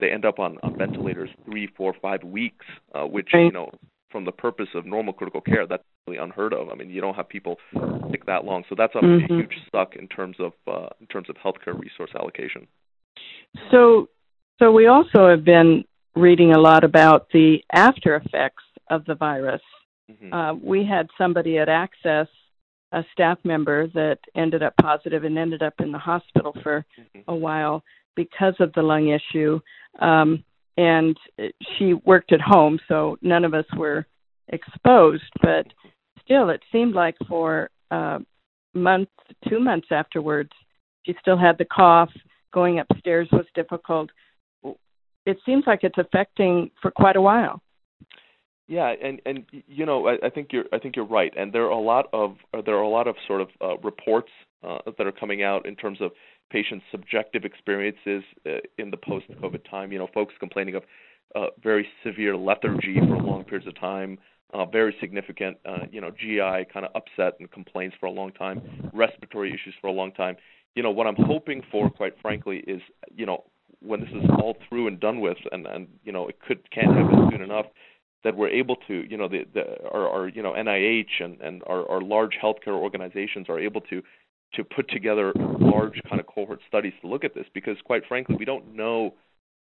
they 0.00 0.10
end 0.10 0.24
up 0.24 0.38
on, 0.38 0.58
on 0.62 0.76
ventilators 0.76 1.30
three, 1.44 1.68
four, 1.76 1.94
five 2.02 2.22
weeks, 2.24 2.66
uh, 2.94 3.04
which 3.04 3.28
you 3.32 3.52
know, 3.52 3.70
from 4.10 4.24
the 4.24 4.32
purpose 4.32 4.68
of 4.74 4.84
normal 4.84 5.12
critical 5.12 5.40
care, 5.40 5.66
that's 5.66 5.82
really 6.06 6.18
unheard 6.18 6.52
of. 6.52 6.68
I 6.68 6.74
mean, 6.74 6.90
you 6.90 7.00
don't 7.00 7.14
have 7.14 7.28
people 7.28 7.56
take 8.10 8.26
that 8.26 8.44
long, 8.44 8.64
so 8.68 8.74
that's 8.76 8.92
obviously 8.94 9.24
mm-hmm. 9.24 9.34
a 9.34 9.36
huge 9.38 9.56
suck 9.70 9.96
in 9.96 10.08
terms 10.08 10.36
of 10.38 10.52
uh, 10.66 10.88
in 11.00 11.06
terms 11.06 11.28
of 11.30 11.36
healthcare 11.36 11.78
resource 11.78 12.10
allocation. 12.14 12.66
So, 13.70 14.08
so 14.58 14.72
we 14.72 14.86
also 14.86 15.28
have 15.28 15.44
been 15.44 15.84
reading 16.14 16.52
a 16.52 16.58
lot 16.58 16.84
about 16.84 17.28
the 17.32 17.58
after 17.72 18.16
effects 18.16 18.64
of 18.90 19.04
the 19.06 19.14
virus. 19.14 19.62
Mm-hmm. 20.10 20.32
Uh, 20.32 20.54
we 20.54 20.84
had 20.84 21.08
somebody 21.16 21.58
at 21.58 21.68
Access, 21.68 22.26
a 22.92 23.02
staff 23.12 23.38
member, 23.44 23.88
that 23.88 24.18
ended 24.36 24.62
up 24.62 24.74
positive 24.80 25.24
and 25.24 25.38
ended 25.38 25.62
up 25.62 25.74
in 25.78 25.92
the 25.92 25.98
hospital 25.98 26.54
for 26.62 26.84
mm-hmm. 26.98 27.30
a 27.30 27.34
while 27.34 27.82
because 28.16 28.54
of 28.60 28.72
the 28.74 28.82
lung 28.82 29.08
issue. 29.08 29.58
Um, 30.00 30.44
and 30.76 31.16
she 31.76 31.94
worked 31.94 32.32
at 32.32 32.40
home, 32.40 32.78
so 32.88 33.16
none 33.22 33.44
of 33.44 33.54
us 33.54 33.66
were 33.76 34.06
exposed. 34.48 35.22
But 35.40 35.66
still, 36.24 36.50
it 36.50 36.62
seemed 36.70 36.94
like 36.94 37.16
for 37.28 37.70
uh, 37.90 38.18
month, 38.74 39.08
two 39.48 39.60
months 39.60 39.88
afterwards, 39.90 40.50
she 41.04 41.14
still 41.20 41.38
had 41.38 41.58
the 41.58 41.64
cough. 41.64 42.10
Going 42.52 42.80
upstairs 42.80 43.28
was 43.32 43.46
difficult 43.54 44.10
it 45.26 45.38
seems 45.46 45.64
like 45.66 45.80
it's 45.82 45.98
affecting 45.98 46.70
for 46.80 46.90
quite 46.90 47.16
a 47.16 47.20
while. 47.20 47.62
Yeah, 48.68 48.94
and 49.02 49.20
and 49.26 49.44
you 49.66 49.84
know 49.84 50.08
I, 50.08 50.26
I 50.26 50.30
think 50.30 50.48
you're 50.52 50.64
I 50.72 50.78
think 50.78 50.96
you're 50.96 51.04
right, 51.04 51.32
and 51.36 51.52
there 51.52 51.64
are 51.64 51.70
a 51.70 51.80
lot 51.80 52.06
of 52.12 52.36
there 52.64 52.76
are 52.76 52.82
a 52.82 52.88
lot 52.88 53.06
of 53.08 53.16
sort 53.26 53.40
of 53.40 53.48
uh, 53.60 53.76
reports 53.78 54.30
uh, 54.66 54.78
that 54.96 55.06
are 55.06 55.12
coming 55.12 55.42
out 55.42 55.66
in 55.66 55.76
terms 55.76 56.00
of 56.00 56.12
patients' 56.50 56.84
subjective 56.90 57.44
experiences 57.44 58.22
uh, 58.46 58.58
in 58.78 58.90
the 58.90 58.96
post-COVID 58.96 59.68
time. 59.68 59.92
You 59.92 59.98
know, 59.98 60.08
folks 60.14 60.34
complaining 60.38 60.76
of 60.76 60.84
uh, 61.34 61.46
very 61.62 61.86
severe 62.04 62.36
lethargy 62.36 62.98
for 63.00 63.16
long 63.18 63.44
periods 63.44 63.66
of 63.66 63.78
time, 63.80 64.18
uh, 64.54 64.66
very 64.66 64.94
significant, 65.00 65.56
uh, 65.66 65.86
you 65.90 66.00
know, 66.00 66.10
GI 66.10 66.66
kind 66.72 66.86
of 66.86 66.92
upset 66.94 67.34
and 67.40 67.50
complaints 67.50 67.96
for 67.98 68.06
a 68.06 68.10
long 68.10 68.32
time, 68.32 68.62
respiratory 68.92 69.48
issues 69.48 69.74
for 69.80 69.88
a 69.88 69.92
long 69.92 70.12
time. 70.12 70.36
You 70.74 70.82
know, 70.82 70.90
what 70.90 71.06
I'm 71.06 71.16
hoping 71.16 71.62
for, 71.70 71.90
quite 71.90 72.14
frankly, 72.22 72.58
is 72.66 72.80
you 73.14 73.26
know 73.26 73.44
when 73.80 74.00
this 74.00 74.10
is 74.10 74.30
all 74.38 74.56
done 75.02 75.20
with, 75.20 75.38
and 75.52 75.66
and 75.66 75.88
you 76.04 76.12
know 76.12 76.28
it 76.28 76.38
could 76.40 76.60
can't 76.70 76.96
happen 76.96 77.28
soon 77.30 77.42
enough 77.42 77.66
that 78.24 78.36
we're 78.36 78.48
able 78.48 78.76
to, 78.86 79.04
you 79.08 79.16
know, 79.16 79.28
the, 79.28 79.44
the 79.52 79.64
our, 79.90 80.08
our 80.08 80.28
you 80.28 80.42
know 80.42 80.52
NIH 80.52 81.20
and 81.20 81.40
and 81.40 81.62
our, 81.66 81.88
our 81.88 82.00
large 82.00 82.38
healthcare 82.42 82.74
organizations 82.74 83.46
are 83.48 83.58
able 83.58 83.80
to 83.82 84.02
to 84.54 84.64
put 84.64 84.88
together 84.90 85.32
large 85.58 86.00
kind 86.08 86.20
of 86.20 86.26
cohort 86.26 86.60
studies 86.68 86.92
to 87.00 87.08
look 87.08 87.24
at 87.24 87.34
this. 87.34 87.46
Because 87.52 87.76
quite 87.84 88.02
frankly 88.06 88.36
we 88.38 88.44
don't 88.44 88.74
know 88.74 89.14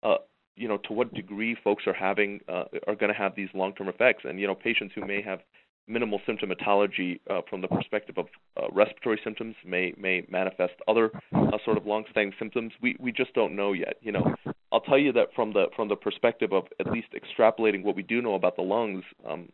uh, 0.04 0.18
you 0.56 0.68
know 0.68 0.77
to 0.88 0.94
what 0.94 1.13
degree 1.13 1.56
folks 1.63 1.84
are 1.88 1.94
having 1.94 2.39
uh, 2.48 2.65
are 2.88 2.96
going 2.96 3.12
to 3.12 3.18
have 3.18 3.36
these 3.36 3.50
long-term 3.54 3.89
effects. 3.89 4.24
And 4.25 4.39
you 4.39 4.48
know 4.48 4.56
patients 4.56 4.94
who 4.96 5.06
may 5.06 5.22
have 5.22 5.39
minimal 5.88 6.20
symptomatology 6.27 7.20
uh, 7.30 7.42
from 7.50 7.62
the 7.62 7.68
perspective 7.68 8.18
of 8.18 8.27
uh, 8.58 8.68
respiratory 8.72 9.20
symptoms 9.24 9.56
may 9.65 9.94
may 9.98 10.25
manifest 10.30 10.74
other 10.88 11.12
uh, 11.36 11.58
sort 11.63 11.77
of 11.77 11.86
long-standing 11.86 12.34
symptoms. 12.39 12.72
We 12.82 12.96
we 13.00 13.12
just 13.12 13.34
don't 13.34 13.56
know 13.56 13.74
yet. 13.74 13.96
You 14.01 14.13
know, 14.13 14.36
I'll 14.72 14.82
tell 14.82 14.98
you 14.98 15.12
that 15.13 15.34
from 15.36 15.54
the 15.54 15.65
from 15.75 15.88
the 15.88 15.96
perspective 15.96 16.51
of 16.54 16.65
at 16.80 16.88
least 16.88 17.08
extrapolating 17.13 17.84
what 17.84 17.96
we 17.96 18.04
do 18.04 18.22
know 18.22 18.36
about 18.36 18.56
the 18.56 18.63
lungs, 18.63 19.04
um, 19.27 19.50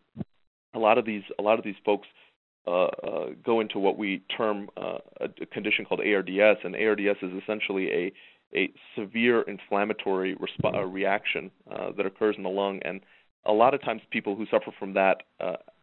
a 0.73 0.79
lot 0.79 0.97
of 0.97 1.05
these 1.05 1.23
a 1.37 1.41
lot 1.41 1.59
of 1.59 1.65
these 1.65 1.75
folks 1.85 2.07
uh, 2.67 2.85
uh, 2.85 3.25
go 3.43 3.59
into 3.59 3.79
what 3.79 3.97
we 3.97 4.21
term 4.35 4.69
uh, 4.77 4.99
a 5.19 5.45
condition 5.47 5.83
called 5.83 5.99
ARDS, 5.99 6.59
and 6.63 6.75
ARDS 6.75 7.17
is 7.21 7.31
essentially 7.41 7.91
a 7.91 8.13
a 8.53 8.71
severe 8.97 9.43
inflammatory 9.43 10.35
resp- 10.35 10.93
reaction 10.93 11.49
that 11.95 12.05
occurs 12.05 12.35
in 12.37 12.43
the 12.43 12.49
lung, 12.49 12.81
and 12.83 12.99
a 13.45 13.51
lot 13.53 13.73
of 13.73 13.81
times 13.81 14.01
people 14.11 14.35
who 14.35 14.45
suffer 14.51 14.71
from 14.77 14.93
that 14.93 15.23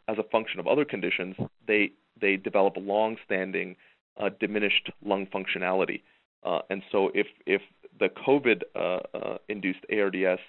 as 0.09 0.19
a 0.19 0.23
function 0.25 0.59
of 0.59 0.67
other 0.67 0.85
conditions, 0.85 1.37
they 1.67 1.93
they 2.21 2.37
develop 2.37 2.75
long-standing 2.77 3.77
uh, 4.21 4.31
diminished 4.41 4.91
lung 5.05 5.27
functionality. 5.27 6.03
Uh, 6.45 6.61
and 6.71 6.83
so, 6.91 7.11
if 7.15 7.27
if 7.47 7.63
the 8.01 8.09
COVID-induced 8.09 9.85
uh, 9.91 9.95
uh, 9.95 10.01
ARDS 10.01 10.41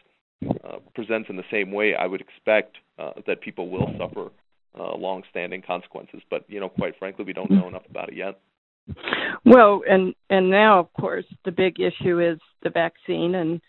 uh, 0.63 0.78
presents 0.96 1.30
in 1.30 1.36
the 1.36 1.44
same 1.51 1.72
way, 1.72 1.94
I 1.96 2.08
would 2.08 2.22
expect 2.22 2.78
that 3.28 3.42
people 3.42 3.70
will 3.70 3.88
suffer 3.98 4.30
long-standing 4.75 5.62
consequences. 5.62 6.22
But 6.30 6.46
you 6.48 6.60
know, 6.60 6.70
quite 6.70 6.98
frankly, 6.98 7.25
we 7.25 7.34
don't 7.34 7.51
know 7.51 7.68
enough 7.68 7.86
about 7.89 8.10
it 8.10 8.16
yet. 8.16 8.39
Well, 9.46 9.82
and 9.88 10.16
and 10.30 10.50
now, 10.50 10.80
of 10.80 10.94
course, 10.94 11.25
the 11.46 11.51
big 11.51 11.80
issue 11.80 12.20
is 12.20 12.39
the 12.63 12.70
vaccine 12.70 13.36
and 13.36 13.62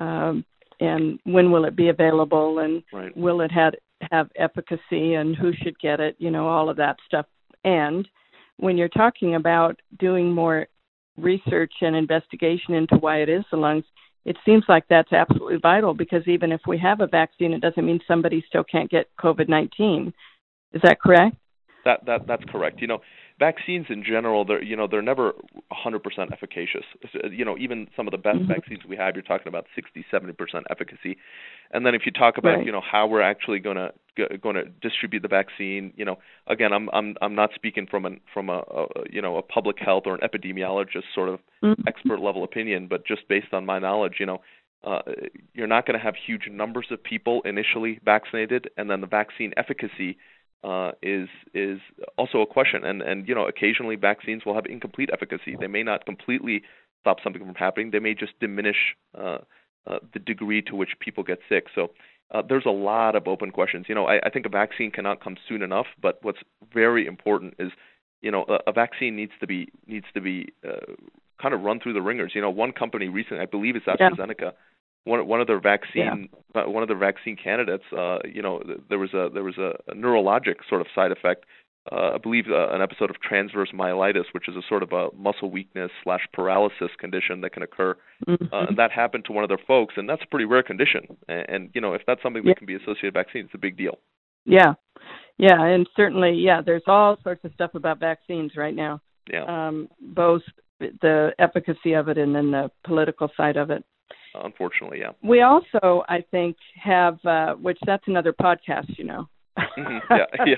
um, 0.00 0.44
and 0.80 1.18
when 1.24 1.50
will 1.50 1.64
it 1.64 1.76
be 1.76 1.88
available 1.88 2.60
and 2.60 2.82
right. 2.92 3.16
will 3.16 3.40
it 3.40 3.50
have 3.50 3.74
have 4.10 4.28
efficacy 4.36 5.14
and 5.14 5.36
who 5.36 5.52
should 5.62 5.78
get 5.80 6.00
it, 6.00 6.16
you 6.18 6.30
know, 6.30 6.48
all 6.48 6.68
of 6.70 6.76
that 6.76 6.96
stuff. 7.06 7.26
And 7.64 8.08
when 8.58 8.76
you're 8.76 8.88
talking 8.88 9.34
about 9.34 9.80
doing 9.98 10.32
more 10.32 10.66
research 11.16 11.72
and 11.80 11.96
investigation 11.96 12.74
into 12.74 12.96
why 12.96 13.18
it 13.18 13.28
is 13.28 13.44
the 13.50 13.56
lungs, 13.56 13.84
it 14.24 14.36
seems 14.44 14.64
like 14.68 14.84
that's 14.88 15.12
absolutely 15.12 15.58
vital 15.60 15.94
because 15.94 16.26
even 16.26 16.52
if 16.52 16.60
we 16.66 16.78
have 16.78 17.00
a 17.00 17.06
vaccine, 17.06 17.52
it 17.52 17.60
doesn't 17.60 17.86
mean 17.86 18.00
somebody 18.06 18.44
still 18.46 18.64
can't 18.64 18.90
get 18.90 19.06
COVID 19.18 19.48
19. 19.48 20.12
Is 20.72 20.82
that 20.82 21.00
correct? 21.00 21.36
That 21.84 22.04
that 22.06 22.26
that's 22.26 22.44
correct. 22.50 22.80
You 22.80 22.88
know, 22.88 22.98
vaccines 23.38 23.86
in 23.88 24.02
general, 24.02 24.44
they're 24.44 24.62
you 24.62 24.76
know 24.76 24.86
they're 24.90 25.02
never 25.02 25.32
100% 25.72 26.32
efficacious. 26.32 26.84
You 27.30 27.44
know, 27.44 27.56
even 27.58 27.88
some 27.96 28.06
of 28.06 28.12
the 28.12 28.18
best 28.18 28.38
mm-hmm. 28.38 28.52
vaccines 28.52 28.80
we 28.88 28.96
have, 28.96 29.14
you're 29.14 29.22
talking 29.22 29.48
about 29.48 29.66
60, 29.74 30.04
70% 30.12 30.34
efficacy. 30.70 31.16
And 31.70 31.86
then 31.86 31.94
if 31.94 32.02
you 32.04 32.12
talk 32.12 32.38
about 32.38 32.56
right. 32.56 32.66
you 32.66 32.72
know 32.72 32.80
how 32.80 33.06
we're 33.06 33.22
actually 33.22 33.58
going 33.60 33.76
to 33.76 33.92
going 34.38 34.56
to 34.56 34.64
distribute 34.82 35.22
the 35.22 35.28
vaccine, 35.28 35.92
you 35.96 36.04
know, 36.04 36.18
again, 36.46 36.72
I'm 36.72 36.88
I'm 36.92 37.16
I'm 37.22 37.34
not 37.34 37.50
speaking 37.54 37.86
from 37.86 38.04
an 38.04 38.20
from 38.32 38.48
a, 38.48 38.58
a 38.58 38.86
you 39.10 39.22
know 39.22 39.36
a 39.36 39.42
public 39.42 39.78
health 39.78 40.04
or 40.06 40.14
an 40.14 40.20
epidemiologist 40.20 41.04
sort 41.14 41.28
of 41.28 41.40
mm-hmm. 41.62 41.82
expert 41.86 42.20
level 42.20 42.44
opinion, 42.44 42.88
but 42.88 43.06
just 43.06 43.28
based 43.28 43.52
on 43.52 43.64
my 43.66 43.78
knowledge, 43.78 44.14
you 44.18 44.26
know. 44.26 44.40
Uh, 44.84 45.00
you're 45.54 45.66
not 45.66 45.84
going 45.86 45.98
to 45.98 46.02
have 46.02 46.14
huge 46.14 46.42
numbers 46.48 46.86
of 46.92 47.02
people 47.02 47.42
initially 47.44 47.98
vaccinated, 48.04 48.70
and 48.76 48.88
then 48.88 49.00
the 49.00 49.08
vaccine 49.08 49.52
efficacy 49.56 50.16
uh, 50.64 50.92
is 51.02 51.28
is 51.54 51.78
also 52.16 52.40
a 52.40 52.46
question. 52.46 52.84
And 52.84 53.02
and 53.02 53.28
you 53.28 53.34
know, 53.34 53.46
occasionally 53.46 53.96
vaccines 53.96 54.44
will 54.44 54.54
have 54.54 54.66
incomplete 54.66 55.10
efficacy. 55.12 55.56
They 55.58 55.66
may 55.66 55.82
not 55.82 56.04
completely 56.04 56.62
stop 57.00 57.18
something 57.22 57.44
from 57.44 57.54
happening. 57.54 57.90
They 57.90 58.00
may 58.00 58.14
just 58.14 58.38
diminish 58.40 58.96
uh, 59.16 59.38
uh, 59.86 59.98
the 60.12 60.18
degree 60.18 60.62
to 60.62 60.76
which 60.76 60.90
people 61.00 61.24
get 61.24 61.38
sick. 61.48 61.66
So. 61.74 61.88
Uh, 62.30 62.42
there's 62.46 62.66
a 62.66 62.70
lot 62.70 63.16
of 63.16 63.26
open 63.26 63.50
questions. 63.50 63.86
You 63.88 63.94
know, 63.94 64.04
I, 64.04 64.20
I 64.26 64.28
think 64.28 64.44
a 64.44 64.50
vaccine 64.50 64.90
cannot 64.90 65.24
come 65.24 65.38
soon 65.48 65.62
enough. 65.62 65.86
But 65.98 66.18
what's 66.20 66.40
very 66.74 67.06
important 67.06 67.54
is, 67.58 67.72
you 68.20 68.30
know, 68.30 68.44
a, 68.46 68.58
a 68.66 68.72
vaccine 68.74 69.16
needs 69.16 69.32
to 69.40 69.46
be 69.46 69.72
needs 69.86 70.04
to 70.12 70.20
be 70.20 70.52
uh, 70.62 70.92
kind 71.40 71.54
of 71.54 71.62
run 71.62 71.80
through 71.80 71.94
the 71.94 72.02
wringers. 72.02 72.32
You 72.34 72.42
know, 72.42 72.50
one 72.50 72.72
company 72.72 73.08
recently, 73.08 73.42
I 73.42 73.46
believe 73.46 73.76
it's 73.76 73.86
AstraZeneca, 73.86 74.40
yeah 74.42 74.50
one 75.04 75.26
one 75.26 75.40
of 75.40 75.46
their 75.46 75.60
vaccine 75.60 76.28
yeah. 76.54 76.62
uh, 76.62 76.68
one 76.68 76.82
of 76.82 76.88
their 76.88 76.98
vaccine 76.98 77.36
candidates 77.36 77.84
uh 77.96 78.18
you 78.24 78.42
know 78.42 78.62
there 78.88 78.98
was 78.98 79.12
a 79.14 79.28
there 79.32 79.44
was 79.44 79.58
a, 79.58 79.72
a 79.90 79.94
neurologic 79.94 80.56
sort 80.68 80.80
of 80.80 80.86
side 80.94 81.12
effect 81.12 81.44
uh, 81.90 82.12
I 82.14 82.18
believe 82.18 82.44
uh, 82.50 82.68
an 82.70 82.82
episode 82.82 83.08
of 83.08 83.16
transverse 83.20 83.70
myelitis, 83.72 84.24
which 84.32 84.48
is 84.48 84.56
a 84.56 84.62
sort 84.68 84.82
of 84.82 84.92
a 84.92 85.08
muscle 85.16 85.50
weakness 85.50 85.90
slash 86.04 86.20
paralysis 86.34 86.90
condition 86.98 87.40
that 87.40 87.52
can 87.52 87.62
occur, 87.62 87.96
mm-hmm. 88.26 88.44
uh, 88.52 88.66
and 88.66 88.76
that 88.76 88.90
happened 88.90 89.24
to 89.26 89.32
one 89.32 89.42
of 89.42 89.48
their 89.48 89.60
folks, 89.66 89.94
and 89.96 90.08
that's 90.08 90.22
a 90.22 90.26
pretty 90.26 90.44
rare 90.44 90.62
condition. 90.62 91.16
And, 91.28 91.46
and 91.48 91.70
you 91.72 91.80
know, 91.80 91.94
if 91.94 92.02
that's 92.06 92.22
something 92.22 92.42
yeah. 92.44 92.50
that 92.50 92.58
can 92.58 92.66
be 92.66 92.74
associated 92.74 93.14
with 93.14 93.26
vaccines, 93.26 93.46
it's 93.46 93.54
a 93.54 93.58
big 93.58 93.78
deal. 93.78 93.98
Yeah, 94.44 94.74
yeah, 95.38 95.62
and 95.62 95.88
certainly, 95.96 96.32
yeah, 96.32 96.60
there's 96.64 96.82
all 96.86 97.16
sorts 97.22 97.44
of 97.44 97.52
stuff 97.54 97.74
about 97.74 98.00
vaccines 98.00 98.52
right 98.56 98.74
now. 98.74 99.00
Yeah. 99.30 99.44
Um, 99.44 99.88
both 100.00 100.42
the 100.80 101.30
efficacy 101.38 101.92
of 101.92 102.08
it 102.08 102.18
and 102.18 102.34
then 102.34 102.50
the 102.50 102.70
political 102.84 103.30
side 103.36 103.56
of 103.56 103.70
it 103.70 103.84
unfortunately, 104.44 105.00
yeah. 105.00 105.12
We 105.22 105.42
also, 105.42 106.04
I 106.08 106.24
think, 106.30 106.56
have 106.82 107.18
uh, 107.24 107.54
which 107.54 107.78
that's 107.86 108.04
another 108.06 108.32
podcast, 108.32 108.98
you 108.98 109.04
know. 109.04 109.28
mm-hmm. 109.58 109.98
Yeah, 110.10 110.44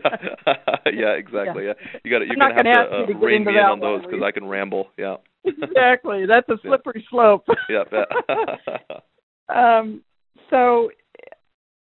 yeah, 0.46 0.54
yeah, 0.92 1.12
exactly. 1.12 1.66
Yeah, 1.66 1.72
yeah. 1.76 2.00
you 2.04 2.10
got 2.10 2.26
you're 2.26 2.36
gonna, 2.36 2.54
have 2.54 2.90
to, 2.90 3.12
to 3.12 3.18
uh, 3.18 3.18
rein 3.18 3.44
me 3.44 3.52
in 3.52 3.58
on 3.58 3.80
those 3.80 4.02
because 4.02 4.22
I 4.24 4.30
can 4.30 4.46
ramble. 4.46 4.88
Yeah. 4.96 5.16
exactly. 5.44 6.26
That's 6.26 6.48
a 6.48 6.58
slippery 6.62 7.04
yeah. 7.10 7.10
slope. 7.10 7.44
yeah. 7.68 7.84
um. 9.54 10.02
So 10.50 10.90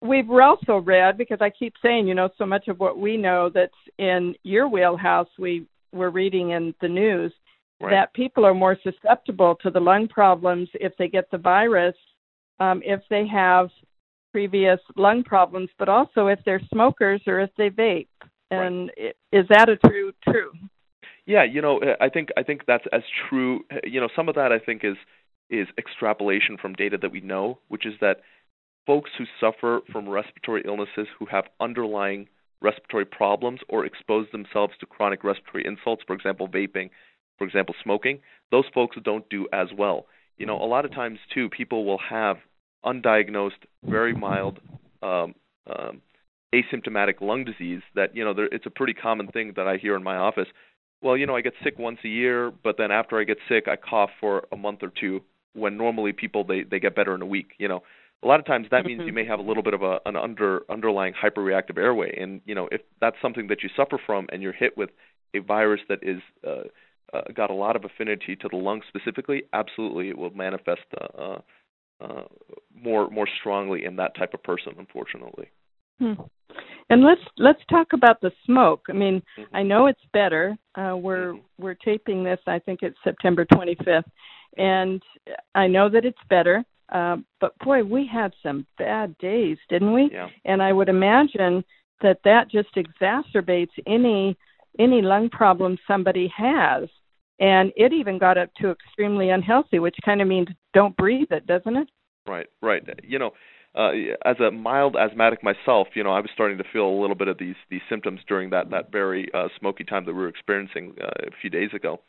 we've 0.02 0.30
also 0.30 0.78
read 0.78 1.16
because 1.16 1.38
I 1.40 1.50
keep 1.50 1.74
saying, 1.82 2.08
you 2.08 2.14
know, 2.14 2.28
so 2.36 2.44
much 2.44 2.68
of 2.68 2.80
what 2.80 2.98
we 2.98 3.16
know 3.16 3.50
that's 3.52 3.72
in 3.98 4.34
your 4.42 4.68
wheelhouse, 4.68 5.28
we 5.38 5.66
we're 5.92 6.10
reading 6.10 6.50
in 6.50 6.74
the 6.80 6.88
news 6.88 7.32
right. 7.80 7.90
that 7.90 8.14
people 8.14 8.44
are 8.44 8.54
more 8.54 8.76
susceptible 8.82 9.56
to 9.62 9.70
the 9.70 9.80
lung 9.80 10.08
problems 10.08 10.68
if 10.74 10.92
they 10.98 11.08
get 11.08 11.30
the 11.30 11.38
virus, 11.38 11.96
um, 12.60 12.82
if 12.84 13.00
they 13.10 13.26
have 13.26 13.68
previous 14.32 14.80
lung 14.96 15.22
problems, 15.24 15.70
but 15.78 15.88
also 15.88 16.26
if 16.26 16.38
they're 16.44 16.60
smokers 16.72 17.22
or 17.26 17.40
if 17.40 17.50
they 17.56 17.70
vape. 17.70 18.08
And 18.50 18.90
right. 18.98 19.16
is 19.32 19.46
that 19.48 19.68
a 19.68 19.76
true 19.76 20.12
true? 20.22 20.52
Yeah, 21.26 21.42
you 21.42 21.60
know, 21.60 21.80
I 22.00 22.08
think 22.08 22.28
I 22.36 22.42
think 22.44 22.62
that's 22.66 22.84
as 22.92 23.02
true. 23.28 23.64
You 23.82 24.00
know, 24.00 24.08
some 24.14 24.28
of 24.28 24.36
that 24.36 24.52
I 24.52 24.58
think 24.58 24.84
is 24.84 24.96
is 25.50 25.66
extrapolation 25.78 26.56
from 26.56 26.74
data 26.74 26.98
that 27.00 27.10
we 27.10 27.20
know, 27.20 27.58
which 27.68 27.86
is 27.86 27.94
that 28.00 28.18
folks 28.86 29.10
who 29.18 29.24
suffer 29.40 29.80
from 29.90 30.08
respiratory 30.08 30.62
illnesses 30.64 31.08
who 31.18 31.26
have 31.26 31.44
underlying 31.60 32.28
respiratory 32.60 33.04
problems 33.04 33.60
or 33.68 33.84
expose 33.84 34.26
themselves 34.32 34.74
to 34.80 34.86
chronic 34.86 35.24
respiratory 35.24 35.64
insults, 35.66 36.02
for 36.06 36.14
example, 36.14 36.48
vaping, 36.48 36.90
for 37.38 37.46
example, 37.46 37.74
smoking, 37.82 38.20
those 38.50 38.64
folks 38.74 38.96
don't 39.02 39.28
do 39.28 39.46
as 39.52 39.68
well. 39.76 40.06
You 40.38 40.46
know, 40.46 40.56
a 40.56 40.66
lot 40.66 40.84
of 40.84 40.92
times 40.92 41.18
too, 41.32 41.48
people 41.48 41.84
will 41.84 42.00
have 42.10 42.36
undiagnosed, 42.84 43.64
very 43.84 44.14
mild, 44.14 44.58
um, 45.02 45.34
um, 45.66 46.02
asymptomatic 46.54 47.20
lung 47.20 47.44
disease. 47.44 47.82
That 47.94 48.14
you 48.14 48.24
know, 48.24 48.34
there, 48.34 48.46
it's 48.46 48.66
a 48.66 48.70
pretty 48.70 48.94
common 48.94 49.28
thing 49.28 49.54
that 49.56 49.66
I 49.66 49.76
hear 49.76 49.96
in 49.96 50.02
my 50.02 50.16
office. 50.16 50.48
Well, 51.02 51.16
you 51.16 51.26
know, 51.26 51.36
I 51.36 51.40
get 51.40 51.54
sick 51.62 51.78
once 51.78 51.98
a 52.04 52.08
year, 52.08 52.52
but 52.64 52.76
then 52.78 52.90
after 52.90 53.20
I 53.20 53.24
get 53.24 53.38
sick, 53.48 53.66
I 53.68 53.76
cough 53.76 54.10
for 54.20 54.46
a 54.52 54.56
month 54.56 54.80
or 54.82 54.92
two. 54.98 55.20
When 55.54 55.78
normally 55.78 56.12
people 56.12 56.44
they 56.44 56.62
they 56.62 56.78
get 56.78 56.94
better 56.94 57.14
in 57.14 57.22
a 57.22 57.26
week. 57.26 57.52
You 57.58 57.68
know, 57.68 57.82
a 58.22 58.26
lot 58.26 58.40
of 58.40 58.46
times 58.46 58.66
that 58.70 58.84
means 58.84 59.00
mm-hmm. 59.00 59.06
you 59.06 59.12
may 59.14 59.24
have 59.24 59.38
a 59.38 59.42
little 59.42 59.62
bit 59.62 59.72
of 59.72 59.82
a, 59.82 60.00
an 60.04 60.16
under 60.16 60.62
underlying 60.70 61.14
hyperreactive 61.14 61.78
airway, 61.78 62.14
and 62.20 62.40
you 62.44 62.54
know 62.54 62.68
if 62.70 62.82
that's 63.00 63.16
something 63.22 63.48
that 63.48 63.62
you 63.62 63.70
suffer 63.74 63.98
from, 64.04 64.26
and 64.30 64.42
you're 64.42 64.52
hit 64.52 64.76
with 64.76 64.90
a 65.34 65.38
virus 65.38 65.80
that 65.88 66.00
is 66.02 66.20
uh, 66.46 66.64
uh, 67.12 67.22
got 67.34 67.50
a 67.50 67.54
lot 67.54 67.76
of 67.76 67.84
affinity 67.84 68.36
to 68.36 68.48
the 68.50 68.56
lung 68.56 68.82
specifically, 68.88 69.44
absolutely 69.52 70.08
it 70.08 70.18
will 70.18 70.30
manifest 70.30 70.82
uh, 71.00 71.22
uh, 71.22 71.38
uh, 72.00 72.24
more 72.74 73.08
more 73.10 73.28
strongly 73.40 73.84
in 73.84 73.96
that 73.96 74.16
type 74.16 74.34
of 74.34 74.42
person, 74.42 74.72
unfortunately. 74.78 75.48
Hmm. 75.98 76.12
And 76.90 77.02
let's 77.02 77.20
let's 77.38 77.60
talk 77.70 77.88
about 77.92 78.20
the 78.20 78.30
smoke. 78.44 78.82
I 78.88 78.92
mean, 78.92 79.22
mm-hmm. 79.38 79.56
I 79.56 79.62
know 79.62 79.86
it's 79.86 80.00
better. 80.12 80.56
Uh, 80.74 80.96
we're 80.96 81.32
mm-hmm. 81.32 81.62
we're 81.62 81.74
taping 81.74 82.22
this. 82.22 82.38
I 82.46 82.58
think 82.58 82.80
it's 82.82 82.98
September 83.02 83.44
25th, 83.46 84.04
and 84.56 85.02
I 85.54 85.66
know 85.66 85.88
that 85.88 86.04
it's 86.04 86.18
better. 86.28 86.64
Uh, 86.92 87.16
but 87.40 87.58
boy, 87.60 87.82
we 87.82 88.08
had 88.10 88.32
some 88.42 88.66
bad 88.78 89.16
days, 89.18 89.58
didn't 89.68 89.92
we? 89.92 90.10
Yeah. 90.12 90.28
And 90.44 90.62
I 90.62 90.72
would 90.72 90.88
imagine 90.88 91.64
that 92.02 92.20
that 92.24 92.50
just 92.50 92.68
exacerbates 92.76 93.70
any 93.86 94.36
any 94.78 95.02
lung 95.02 95.28
problem 95.30 95.78
somebody 95.86 96.32
has. 96.36 96.88
And 97.38 97.72
it 97.76 97.92
even 97.92 98.18
got 98.18 98.38
up 98.38 98.48
to 98.60 98.70
extremely 98.70 99.28
unhealthy, 99.28 99.78
which 99.78 99.96
kind 100.04 100.22
of 100.22 100.28
means 100.28 100.48
don't 100.72 100.96
breathe 100.96 101.28
it, 101.30 101.46
doesn't 101.46 101.76
it? 101.76 101.88
Right, 102.26 102.46
right. 102.62 102.82
You 103.04 103.18
know, 103.18 103.32
uh, 103.76 103.90
as 104.24 104.36
a 104.40 104.50
mild 104.50 104.96
asthmatic 104.96 105.42
myself, 105.42 105.88
you 105.94 106.02
know, 106.02 106.10
I 106.10 106.20
was 106.20 106.30
starting 106.32 106.56
to 106.58 106.64
feel 106.72 106.88
a 106.88 107.00
little 107.00 107.14
bit 107.14 107.28
of 107.28 107.38
these 107.38 107.56
these 107.70 107.82
symptoms 107.90 108.20
during 108.26 108.50
that 108.50 108.70
that 108.70 108.90
very 108.90 109.28
uh, 109.34 109.48
smoky 109.60 109.84
time 109.84 110.06
that 110.06 110.14
we 110.14 110.20
were 110.20 110.28
experiencing 110.28 110.94
uh, 111.00 111.26
a 111.26 111.30
few 111.40 111.50
days 111.50 111.70
ago. 111.74 112.00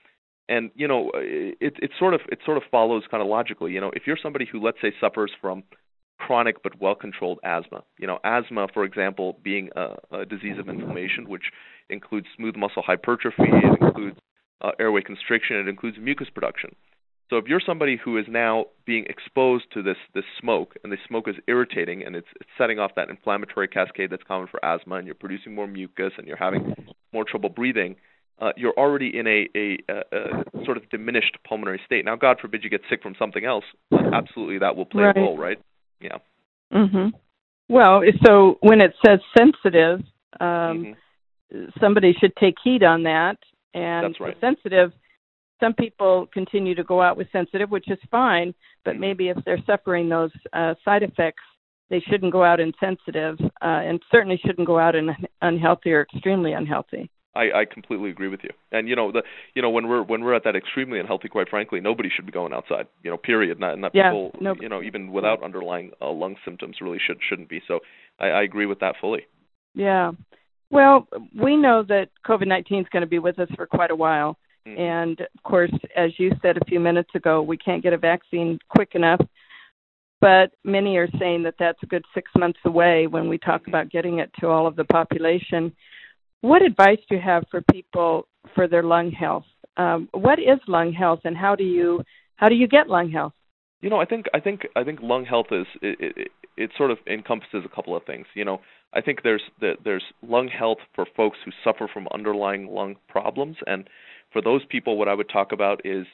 And 0.48 0.72
you 0.76 0.88
know, 0.88 1.12
it 1.16 1.74
it 1.82 1.92
sort 2.00 2.14
of 2.14 2.22
it 2.32 2.40
sort 2.46 2.56
of 2.56 2.64
follows 2.72 3.04
kind 3.12 3.22
of 3.22 3.28
logically. 3.28 3.74
You 3.74 3.82
know, 3.82 3.92
if 3.94 4.04
you're 4.08 4.18
somebody 4.22 4.48
who 4.50 4.64
let's 4.64 4.78
say 4.82 4.94
suffers 5.02 5.32
from 5.42 5.64
chronic 6.20 6.64
but 6.64 6.80
well 6.80 6.96
controlled 6.96 7.40
asthma, 7.44 7.84
you 8.00 8.08
know, 8.08 8.20
asthma, 8.24 8.68
for 8.74 8.86
example, 8.86 9.38
being 9.44 9.70
a, 9.76 9.96
a 10.12 10.26
disease 10.26 10.58
of 10.58 10.70
inflammation, 10.70 11.28
which 11.28 11.52
includes 11.90 12.28
smooth 12.36 12.56
muscle 12.56 12.84
hypertrophy, 12.86 13.44
it 13.48 13.82
includes 13.82 14.18
uh, 14.62 14.72
airway 14.80 15.02
constriction, 15.02 15.58
it 15.58 15.68
includes 15.68 15.98
mucus 16.00 16.28
production. 16.34 16.76
So 17.30 17.36
if 17.38 17.46
you're 17.48 17.62
somebody 17.66 17.98
who 18.04 18.18
is 18.18 18.26
now 18.30 18.66
being 18.86 19.06
exposed 19.10 19.66
to 19.74 19.84
this 19.84 19.98
this 20.14 20.24
smoke, 20.40 20.76
and 20.84 20.94
the 20.94 20.98
smoke 21.08 21.28
is 21.28 21.36
irritating, 21.48 22.04
and 22.06 22.16
it's, 22.16 22.28
it's 22.40 22.50
setting 22.58 22.80
off 22.80 22.92
that 22.96 23.10
inflammatory 23.10 23.68
cascade 23.68 24.10
that's 24.12 24.24
common 24.24 24.48
for 24.48 24.64
asthma, 24.64 24.96
and 24.96 25.06
you're 25.06 25.16
producing 25.16 25.54
more 25.54 25.68
mucus, 25.68 26.14
and 26.18 26.26
you're 26.26 26.38
having 26.38 26.74
more 27.12 27.26
trouble 27.26 27.50
breathing, 27.50 27.98
uh, 28.40 28.52
you're 28.56 28.74
already 28.78 29.12
in 29.18 29.28
a, 29.28 29.48
a, 29.56 29.78
a, 29.90 30.62
a 30.62 30.66
sort 30.66 30.78
of 30.78 30.90
diminished 30.90 31.38
pulmonary 31.48 31.82
state. 31.86 32.06
Now, 32.06 32.16
God 32.16 32.38
forbid 32.40 32.64
you 32.64 32.70
get 32.70 32.82
sick 32.90 33.02
from 33.04 33.16
something 33.20 33.44
else, 33.44 33.66
absolutely 34.14 34.60
that 34.60 34.76
will 34.76 34.86
play 34.86 35.04
right. 35.04 35.18
a 35.18 35.20
role, 35.20 35.38
right? 35.38 35.60
Yeah. 36.00 36.18
Mm-hmm. 36.74 37.10
Well, 37.68 38.04
so 38.26 38.58
when 38.62 38.80
it 38.80 38.94
says 39.06 39.20
sensitive, 39.38 40.00
um, 40.40 40.48
mm-hmm. 40.48 40.92
Somebody 41.80 42.14
should 42.20 42.36
take 42.36 42.56
heed 42.64 42.84
on 42.84 43.04
that. 43.04 43.38
And 43.74 44.16
right. 44.20 44.36
sensitive 44.42 44.92
some 45.60 45.74
people 45.74 46.28
continue 46.34 46.76
to 46.76 46.84
go 46.84 47.02
out 47.02 47.18
with 47.18 47.28
sensitive, 47.32 47.70
which 47.70 47.90
is 47.90 47.98
fine, 48.12 48.54
but 48.86 48.92
mm-hmm. 48.92 49.02
maybe 49.02 49.30
if 49.30 49.38
they're 49.46 49.64
suffering 49.66 50.10
those 50.10 50.32
uh, 50.54 50.76
side 50.86 51.04
effects, 51.04 51.44
they 51.90 52.00
shouldn't 52.02 52.34
go 52.34 52.44
out 52.44 52.60
insensitive, 52.60 53.38
uh, 53.62 53.82
and 53.82 54.02
certainly 54.12 54.40
shouldn't 54.46 54.68
go 54.68 54.78
out 54.78 54.94
in 54.94 55.10
unhealthy 55.42 55.94
or 55.94 56.02
extremely 56.02 56.52
unhealthy. 56.52 57.10
I, 57.34 57.62
I 57.62 57.66
completely 57.72 58.10
agree 58.10 58.28
with 58.28 58.42
you. 58.44 58.50
And 58.72 58.90
you 58.90 58.96
know 58.96 59.12
the 59.12 59.22
you 59.54 59.62
know 59.62 59.70
when 59.70 59.88
we're 59.88 60.02
when 60.02 60.24
we're 60.24 60.34
at 60.34 60.44
that 60.44 60.56
extremely 60.56 61.00
unhealthy, 61.00 61.30
quite 61.30 61.50
frankly, 61.50 61.80
nobody 61.80 62.10
should 62.14 62.26
be 62.26 62.32
going 62.32 62.52
outside. 62.52 62.88
You 63.04 63.12
know, 63.12 63.18
period. 63.18 63.60
Not 63.60 63.78
not 63.78 63.92
yeah, 63.94 64.10
people. 64.10 64.32
No. 64.42 64.56
You 64.60 64.68
know, 64.68 64.82
even 64.82 65.12
without 65.12 65.44
underlying 65.44 65.92
uh, 66.02 66.12
lung 66.12 66.36
symptoms, 66.44 66.78
really 66.82 67.00
should 67.06 67.20
shouldn't 67.30 67.48
be. 67.48 67.62
So 67.68 67.80
I, 68.20 68.28
I 68.28 68.42
agree 68.42 68.66
with 68.66 68.80
that 68.80 68.96
fully. 69.00 69.28
Yeah. 69.76 70.12
Well, 70.70 71.08
we 71.40 71.56
know 71.56 71.84
that 71.84 72.10
COVID 72.26 72.48
nineteen 72.48 72.82
is 72.82 72.90
going 72.92 73.02
to 73.02 73.08
be 73.08 73.20
with 73.20 73.40
us 73.40 73.50
for 73.56 73.66
quite 73.66 73.92
a 73.92 73.96
while. 73.96 74.38
Mm-hmm. 74.68 74.82
And 74.82 75.22
of 75.22 75.44
course, 75.44 75.72
as 75.96 76.12
you 76.18 76.32
said 76.42 76.58
a 76.58 76.66
few 76.66 76.80
minutes 76.80 77.10
ago, 77.16 77.42
we 77.42 77.58
can't 77.58 77.84
get 77.84 77.94
a 77.94 77.98
vaccine 77.98 78.60
quick 78.70 78.92
enough. 78.96 79.22
But 80.20 80.52
many 80.64 80.98
are 80.98 81.08
saying 81.20 81.44
that 81.44 81.56
that's 81.60 81.82
a 81.84 81.86
good 81.86 82.04
six 82.14 82.32
months 82.36 82.60
away 82.66 83.08
when 83.08 83.30
we 83.30 83.38
talk 83.38 83.62
mm-hmm. 83.62 83.72
about 83.72 83.92
getting 83.92 84.20
it 84.20 84.32
to 84.40 84.48
all 84.48 84.68
of 84.68 84.76
the 84.76 84.84
population. 84.84 85.74
What 86.42 86.62
advice 86.62 87.00
do 87.08 87.16
you 87.16 87.22
have 87.22 87.46
for 87.50 87.62
people 87.72 88.28
for 88.56 88.68
their 88.68 88.84
lung 88.84 89.12
health? 89.12 89.46
Um, 89.78 90.10
what 90.12 90.40
is 90.40 90.60
lung 90.68 90.92
health, 90.92 91.22
and 91.24 91.38
how 91.38 91.56
do 91.56 91.64
you 91.64 92.04
how 92.36 92.50
do 92.50 92.56
you 92.56 92.68
get 92.68 92.90
lung 92.90 93.10
health? 93.10 93.34
You 93.82 93.90
know, 93.92 94.02
I 94.02 94.06
think 94.06 94.26
I 94.34 94.40
think 94.40 94.68
I 94.76 94.84
think 94.84 95.00
lung 95.02 95.24
health 95.24 95.48
is 95.52 95.68
it, 95.82 96.16
it, 96.18 96.32
it 96.58 96.72
sort 96.76 96.92
of 96.92 96.98
encompasses 97.08 97.64
a 97.64 97.74
couple 97.74 97.96
of 97.96 98.04
things. 98.04 98.26
You 98.34 98.46
know, 98.46 98.62
I 98.94 99.02
think 99.02 99.22
there's 99.24 99.44
there's 99.62 100.04
lung 100.22 100.48
health 100.48 100.80
for 100.96 101.06
folks 101.16 101.38
who 101.46 101.52
suffer 101.64 101.88
from 101.92 102.08
underlying 102.14 102.68
lung 102.68 102.96
problems, 103.08 103.58
and 103.66 103.88
for 104.34 104.42
those 104.42 104.62
people, 104.66 104.98
what 104.98 105.08
I 105.08 105.14
would 105.14 105.30
talk 105.30 105.52
about 105.52 105.86
is, 105.86 106.06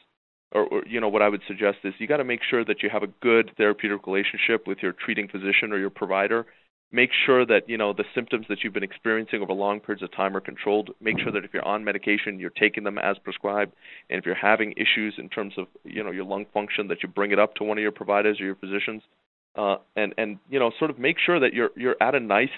or, 0.51 0.65
or 0.65 0.83
you 0.85 0.99
know, 0.99 1.09
what 1.09 1.21
I 1.21 1.29
would 1.29 1.41
suggest 1.47 1.77
is 1.83 1.93
you 1.97 2.07
got 2.07 2.17
to 2.17 2.23
make 2.23 2.41
sure 2.47 2.63
that 2.65 2.83
you 2.83 2.89
have 2.89 3.03
a 3.03 3.07
good 3.21 3.51
therapeutic 3.57 4.05
relationship 4.05 4.67
with 4.67 4.79
your 4.81 4.91
treating 4.91 5.27
physician 5.27 5.71
or 5.71 5.77
your 5.77 5.89
provider. 5.89 6.45
Make 6.91 7.09
sure 7.25 7.43
that 7.45 7.67
you 7.67 7.77
know 7.77 7.93
the 7.93 8.03
symptoms 8.13 8.45
that 8.49 8.59
you've 8.63 8.73
been 8.73 8.83
experiencing 8.83 9.41
over 9.41 9.53
long 9.53 9.79
periods 9.79 10.03
of 10.03 10.11
time 10.15 10.37
are 10.37 10.41
controlled. 10.41 10.91
Make 11.01 11.19
sure 11.19 11.31
that 11.31 11.43
if 11.43 11.51
you're 11.53 11.65
on 11.65 11.83
medication, 11.83 12.39
you're 12.39 12.51
taking 12.51 12.83
them 12.83 12.99
as 12.99 13.17
prescribed, 13.17 13.73
and 14.09 14.19
if 14.19 14.25
you're 14.25 14.35
having 14.35 14.73
issues 14.73 15.15
in 15.17 15.29
terms 15.29 15.53
of 15.57 15.67
you 15.83 16.03
know 16.03 16.11
your 16.11 16.25
lung 16.25 16.45
function, 16.53 16.87
that 16.89 17.01
you 17.01 17.09
bring 17.09 17.31
it 17.31 17.39
up 17.39 17.55
to 17.55 17.63
one 17.63 17.79
of 17.79 17.81
your 17.81 17.91
providers 17.91 18.39
or 18.39 18.45
your 18.45 18.55
physicians, 18.55 19.01
uh, 19.55 19.77
and 19.95 20.13
and 20.17 20.39
you 20.49 20.59
know 20.59 20.71
sort 20.79 20.91
of 20.91 20.99
make 20.99 21.17
sure 21.23 21.39
that 21.39 21.53
you're 21.53 21.69
you're 21.75 21.95
at 22.01 22.15
a 22.15 22.19
nice 22.19 22.49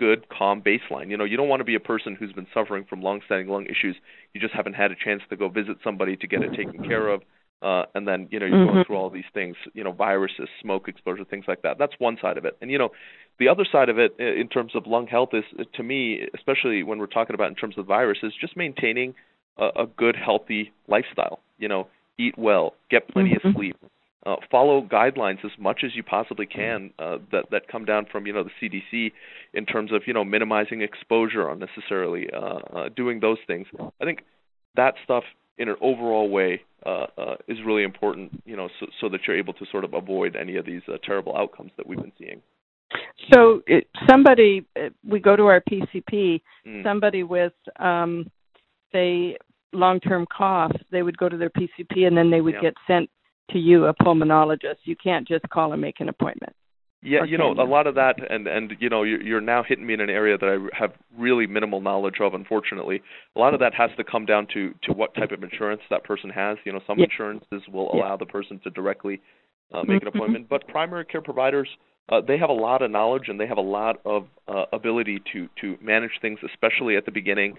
good, 0.00 0.26
calm 0.30 0.62
baseline. 0.62 1.10
You 1.10 1.18
know, 1.18 1.24
you 1.24 1.36
don't 1.36 1.48
want 1.48 1.60
to 1.60 1.64
be 1.64 1.74
a 1.74 1.80
person 1.80 2.16
who's 2.16 2.32
been 2.32 2.46
suffering 2.54 2.86
from 2.88 3.02
long-standing 3.02 3.48
lung 3.48 3.66
issues. 3.66 3.96
You 4.32 4.40
just 4.40 4.54
haven't 4.54 4.72
had 4.72 4.90
a 4.90 4.94
chance 4.96 5.20
to 5.28 5.36
go 5.36 5.50
visit 5.50 5.76
somebody 5.84 6.16
to 6.16 6.26
get 6.26 6.42
it 6.42 6.54
taken 6.56 6.82
care 6.82 7.08
of, 7.08 7.20
uh, 7.60 7.84
and 7.94 8.08
then 8.08 8.26
you 8.30 8.40
know 8.40 8.46
you're 8.46 8.56
mm-hmm. 8.56 8.72
going 8.72 8.84
through 8.86 8.96
all 8.96 9.10
these 9.10 9.30
things. 9.34 9.56
You 9.74 9.84
know, 9.84 9.92
viruses, 9.92 10.48
smoke 10.62 10.88
exposure, 10.88 11.24
things 11.24 11.44
like 11.46 11.62
that. 11.62 11.76
That's 11.78 11.92
one 11.98 12.16
side 12.20 12.38
of 12.38 12.46
it. 12.46 12.56
And 12.62 12.70
you 12.70 12.78
know, 12.78 12.88
the 13.38 13.48
other 13.48 13.66
side 13.70 13.90
of 13.90 13.98
it 13.98 14.18
in 14.18 14.48
terms 14.48 14.72
of 14.74 14.86
lung 14.86 15.06
health 15.06 15.30
is, 15.34 15.44
to 15.74 15.82
me, 15.82 16.26
especially 16.34 16.82
when 16.82 16.98
we're 16.98 17.06
talking 17.06 17.34
about 17.34 17.48
in 17.48 17.54
terms 17.54 17.76
of 17.76 17.84
viruses, 17.84 18.32
just 18.40 18.56
maintaining 18.56 19.14
a, 19.58 19.82
a 19.82 19.86
good, 19.86 20.16
healthy 20.16 20.72
lifestyle. 20.88 21.40
You 21.58 21.68
know, 21.68 21.88
eat 22.18 22.38
well, 22.38 22.74
get 22.90 23.06
plenty 23.08 23.34
mm-hmm. 23.34 23.48
of 23.48 23.54
sleep, 23.54 23.76
uh, 24.26 24.36
follow 24.50 24.82
guidelines 24.82 25.44
as 25.44 25.50
much 25.58 25.80
as 25.84 25.94
you 25.94 26.02
possibly 26.02 26.46
can 26.46 26.90
uh, 26.98 27.18
that 27.32 27.46
that 27.50 27.68
come 27.68 27.84
down 27.84 28.06
from 28.10 28.26
you 28.26 28.32
know 28.32 28.44
the 28.44 28.50
CDC 28.60 29.12
in 29.54 29.64
terms 29.64 29.92
of 29.92 30.02
you 30.06 30.12
know 30.12 30.24
minimizing 30.24 30.82
exposure 30.82 31.48
unnecessarily, 31.48 32.28
uh, 32.32 32.58
uh, 32.76 32.88
doing 32.94 33.20
those 33.20 33.38
things. 33.46 33.66
I 34.00 34.04
think 34.04 34.24
that 34.76 34.94
stuff 35.04 35.24
in 35.58 35.68
an 35.68 35.76
overall 35.80 36.28
way 36.28 36.62
uh, 36.86 37.06
uh, 37.18 37.34
is 37.46 37.58
really 37.66 37.82
important, 37.82 38.42
you 38.46 38.56
know, 38.56 38.68
so, 38.80 38.86
so 38.98 39.08
that 39.10 39.20
you're 39.26 39.38
able 39.38 39.52
to 39.52 39.66
sort 39.70 39.84
of 39.84 39.92
avoid 39.92 40.34
any 40.34 40.56
of 40.56 40.64
these 40.64 40.80
uh, 40.88 40.96
terrible 41.04 41.36
outcomes 41.36 41.70
that 41.76 41.86
we've 41.86 42.00
been 42.00 42.12
seeing. 42.18 42.40
So 43.32 43.60
it, 43.66 43.86
somebody, 44.08 44.66
we 45.06 45.20
go 45.20 45.36
to 45.36 45.44
our 45.44 45.60
PCP. 45.60 46.40
Mm. 46.66 46.82
Somebody 46.82 47.22
with, 47.24 47.52
um, 47.78 48.30
say, 48.90 49.36
long-term 49.74 50.26
cough, 50.34 50.72
they 50.90 51.02
would 51.02 51.18
go 51.18 51.28
to 51.28 51.36
their 51.36 51.50
PCP 51.50 52.06
and 52.06 52.16
then 52.16 52.30
they 52.30 52.40
would 52.40 52.54
yeah. 52.54 52.62
get 52.62 52.74
sent 52.86 53.10
to 53.52 53.58
you, 53.58 53.86
a 53.86 53.94
pulmonologist. 53.94 54.78
You 54.84 54.96
can't 54.96 55.26
just 55.26 55.48
call 55.50 55.72
and 55.72 55.80
make 55.80 56.00
an 56.00 56.08
appointment. 56.08 56.54
Yeah, 57.02 57.24
you 57.24 57.38
know, 57.38 57.52
a 57.52 57.64
lot 57.64 57.86
of 57.86 57.94
that, 57.94 58.16
and 58.28 58.46
and 58.46 58.74
you 58.78 58.90
know, 58.90 59.04
you're, 59.04 59.22
you're 59.22 59.40
now 59.40 59.62
hitting 59.66 59.86
me 59.86 59.94
in 59.94 60.00
an 60.00 60.10
area 60.10 60.36
that 60.36 60.46
I 60.46 60.78
have 60.78 60.92
really 61.16 61.46
minimal 61.46 61.80
knowledge 61.80 62.16
of. 62.20 62.34
Unfortunately, 62.34 63.00
a 63.34 63.38
lot 63.38 63.54
of 63.54 63.60
that 63.60 63.72
has 63.72 63.88
to 63.96 64.04
come 64.04 64.26
down 64.26 64.46
to 64.52 64.74
to 64.82 64.92
what 64.92 65.14
type 65.14 65.32
of 65.32 65.42
insurance 65.42 65.80
that 65.88 66.04
person 66.04 66.28
has. 66.28 66.58
You 66.64 66.72
know, 66.72 66.80
some 66.86 66.98
yeah. 66.98 67.06
insurances 67.10 67.62
will 67.72 67.90
yeah. 67.94 68.00
allow 68.02 68.16
the 68.18 68.26
person 68.26 68.60
to 68.64 68.70
directly 68.70 69.22
uh, 69.72 69.78
make 69.78 70.02
an 70.02 70.08
mm-hmm. 70.08 70.08
appointment, 70.08 70.48
but 70.50 70.68
primary 70.68 71.06
care 71.06 71.22
providers 71.22 71.68
uh, 72.10 72.20
they 72.26 72.38
have 72.38 72.50
a 72.50 72.54
lot 72.54 72.82
of 72.82 72.90
knowledge 72.90 73.24
and 73.28 73.38
they 73.38 73.46
have 73.46 73.58
a 73.58 73.62
lot 73.62 74.00
of 74.04 74.26
uh, 74.48 74.64
ability 74.72 75.22
to 75.32 75.48
to 75.60 75.76
manage 75.80 76.12
things, 76.20 76.38
especially 76.44 76.96
at 76.96 77.04
the 77.04 77.12
beginning 77.12 77.56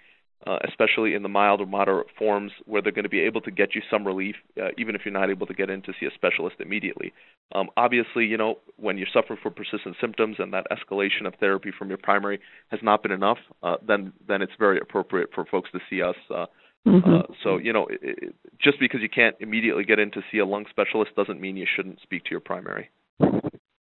uh, 0.47 0.57
especially 0.67 1.13
in 1.13 1.23
the 1.23 1.29
mild 1.29 1.61
or 1.61 1.65
moderate 1.65 2.07
forms, 2.17 2.51
where 2.65 2.81
they're 2.81 2.91
going 2.91 3.03
to 3.03 3.09
be 3.09 3.19
able 3.19 3.41
to 3.41 3.51
get 3.51 3.75
you 3.75 3.81
some 3.89 4.05
relief, 4.05 4.35
uh, 4.61 4.69
even 4.77 4.95
if 4.95 5.01
you're 5.05 5.13
not 5.13 5.29
able 5.29 5.45
to 5.45 5.53
get 5.53 5.69
in 5.69 5.81
to 5.83 5.93
see 5.99 6.05
a 6.05 6.11
specialist 6.15 6.55
immediately. 6.59 7.13
Um, 7.53 7.69
obviously, 7.77 8.25
you 8.25 8.37
know, 8.37 8.55
when 8.77 8.97
you're 8.97 9.07
suffering 9.13 9.39
from 9.41 9.53
persistent 9.53 9.95
symptoms 10.01 10.37
and 10.39 10.53
that 10.53 10.65
escalation 10.71 11.27
of 11.27 11.35
therapy 11.39 11.71
from 11.77 11.89
your 11.89 11.97
primary 11.97 12.39
has 12.69 12.79
not 12.81 13.03
been 13.03 13.11
enough, 13.11 13.37
uh, 13.61 13.75
then 13.85 14.13
then 14.27 14.41
it's 14.41 14.53
very 14.57 14.79
appropriate 14.79 15.29
for 15.33 15.45
folks 15.45 15.69
to 15.71 15.79
see 15.89 16.01
us. 16.01 16.15
Uh, 16.29 16.45
mm-hmm. 16.87 17.13
uh, 17.13 17.21
so, 17.43 17.57
you 17.57 17.73
know, 17.73 17.87
it, 17.87 17.99
it, 18.01 18.35
just 18.61 18.79
because 18.79 19.01
you 19.01 19.09
can't 19.09 19.35
immediately 19.39 19.83
get 19.83 19.99
in 19.99 20.11
to 20.11 20.21
see 20.31 20.39
a 20.39 20.45
lung 20.45 20.65
specialist 20.69 21.11
doesn't 21.15 21.39
mean 21.39 21.57
you 21.57 21.67
shouldn't 21.75 22.01
speak 22.01 22.23
to 22.23 22.31
your 22.31 22.39
primary. 22.39 22.89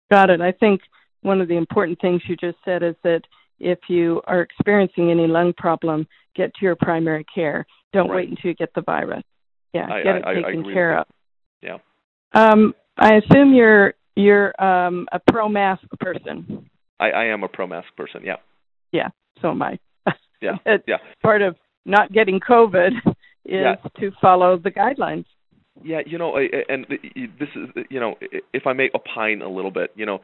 Got 0.09 0.29
it. 0.29 0.41
I 0.41 0.51
think 0.51 0.81
one 1.21 1.39
of 1.39 1.47
the 1.47 1.55
important 1.55 2.01
things 2.01 2.21
you 2.27 2.35
just 2.35 2.57
said 2.65 2.83
is 2.83 2.95
that 3.03 3.21
if 3.61 3.79
you 3.87 4.21
are 4.25 4.41
experiencing 4.41 5.11
any 5.11 5.27
lung 5.27 5.53
problem, 5.57 6.07
get 6.35 6.53
to 6.55 6.65
your 6.65 6.75
primary 6.75 7.25
care. 7.33 7.65
Don't 7.93 8.09
right. 8.09 8.17
wait 8.17 8.29
until 8.29 8.49
you 8.49 8.55
get 8.55 8.73
the 8.73 8.81
virus. 8.81 9.23
Yeah, 9.73 9.87
I, 9.89 10.03
get 10.03 10.15
it 10.15 10.25
I, 10.25 10.33
taken 10.35 10.65
I 10.69 10.73
care 10.73 10.99
of. 10.99 11.07
Yeah. 11.61 11.77
Um, 12.33 12.73
I 12.97 13.15
assume 13.15 13.53
you're 13.53 13.93
you're 14.15 14.53
um, 14.61 15.07
a 15.11 15.19
pro 15.31 15.47
mask 15.47 15.83
person. 15.99 16.69
I, 16.99 17.11
I 17.11 17.25
am 17.25 17.43
a 17.43 17.47
pro 17.47 17.67
mask 17.67 17.87
person. 17.95 18.21
Yeah. 18.23 18.35
Yeah. 18.91 19.09
So 19.41 19.51
am 19.51 19.61
I. 19.61 19.79
Yeah. 20.41 20.57
yeah. 20.87 20.97
Part 21.21 21.41
of 21.41 21.55
not 21.85 22.11
getting 22.11 22.39
COVID 22.39 22.91
is 23.05 23.13
yeah. 23.45 23.75
to 23.99 24.11
follow 24.21 24.57
the 24.57 24.71
guidelines. 24.71 25.25
Yeah, 25.83 26.01
you 26.05 26.17
know, 26.17 26.37
and 26.37 26.85
this 26.89 27.49
is, 27.55 27.85
you 27.89 27.99
know, 27.99 28.15
if 28.53 28.67
I 28.67 28.73
may 28.73 28.89
opine 28.93 29.41
a 29.41 29.49
little 29.49 29.71
bit, 29.71 29.91
you 29.95 30.05
know, 30.05 30.19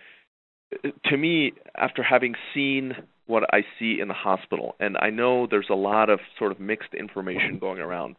to 1.06 1.18
me, 1.18 1.54
after 1.76 2.04
having 2.04 2.36
seen 2.54 2.94
what 3.28 3.44
I 3.54 3.62
see 3.78 4.00
in 4.02 4.08
the 4.08 4.14
hospital. 4.14 4.76
And 4.80 4.98
I 5.00 5.10
know 5.10 5.48
there's 5.50 5.70
a 5.70 5.76
lot 5.76 6.10
of 6.10 6.20
sort 6.40 6.52
of 6.52 6.60
mixed 6.60 6.94
information 6.94 7.60
going 7.60 7.80
around. 7.80 8.16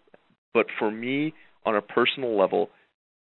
But 0.54 0.66
for 0.78 0.90
me, 0.90 1.34
on 1.66 1.74
a 1.76 1.82
personal 1.82 2.38
level, 2.38 2.70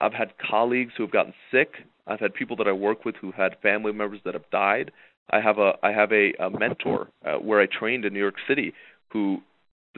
I've 0.01 0.13
had 0.13 0.33
colleagues 0.39 0.93
who 0.97 1.05
have 1.05 1.13
gotten 1.13 1.33
sick. 1.51 1.71
I've 2.07 2.21
had 2.21 2.35
people 2.35 2.57
that 2.57 2.69
I 2.69 2.73
work 2.73 3.05
with 3.05 3.17
who 3.17 3.33
had 3.33 3.57
family 3.63 3.93
members 3.93 4.21
that 4.25 4.35
have 4.35 4.49
died. 4.51 4.93
I 5.31 5.41
have 5.41 5.59
a 5.59 5.73
I 5.83 5.91
have 5.91 6.13
a, 6.13 6.33
a 6.39 6.51
mentor 6.51 7.09
uh, 7.25 7.35
where 7.35 7.61
I 7.61 7.67
trained 7.67 8.05
in 8.05 8.13
New 8.13 8.21
York 8.21 8.37
City 8.47 8.73
who 9.13 9.39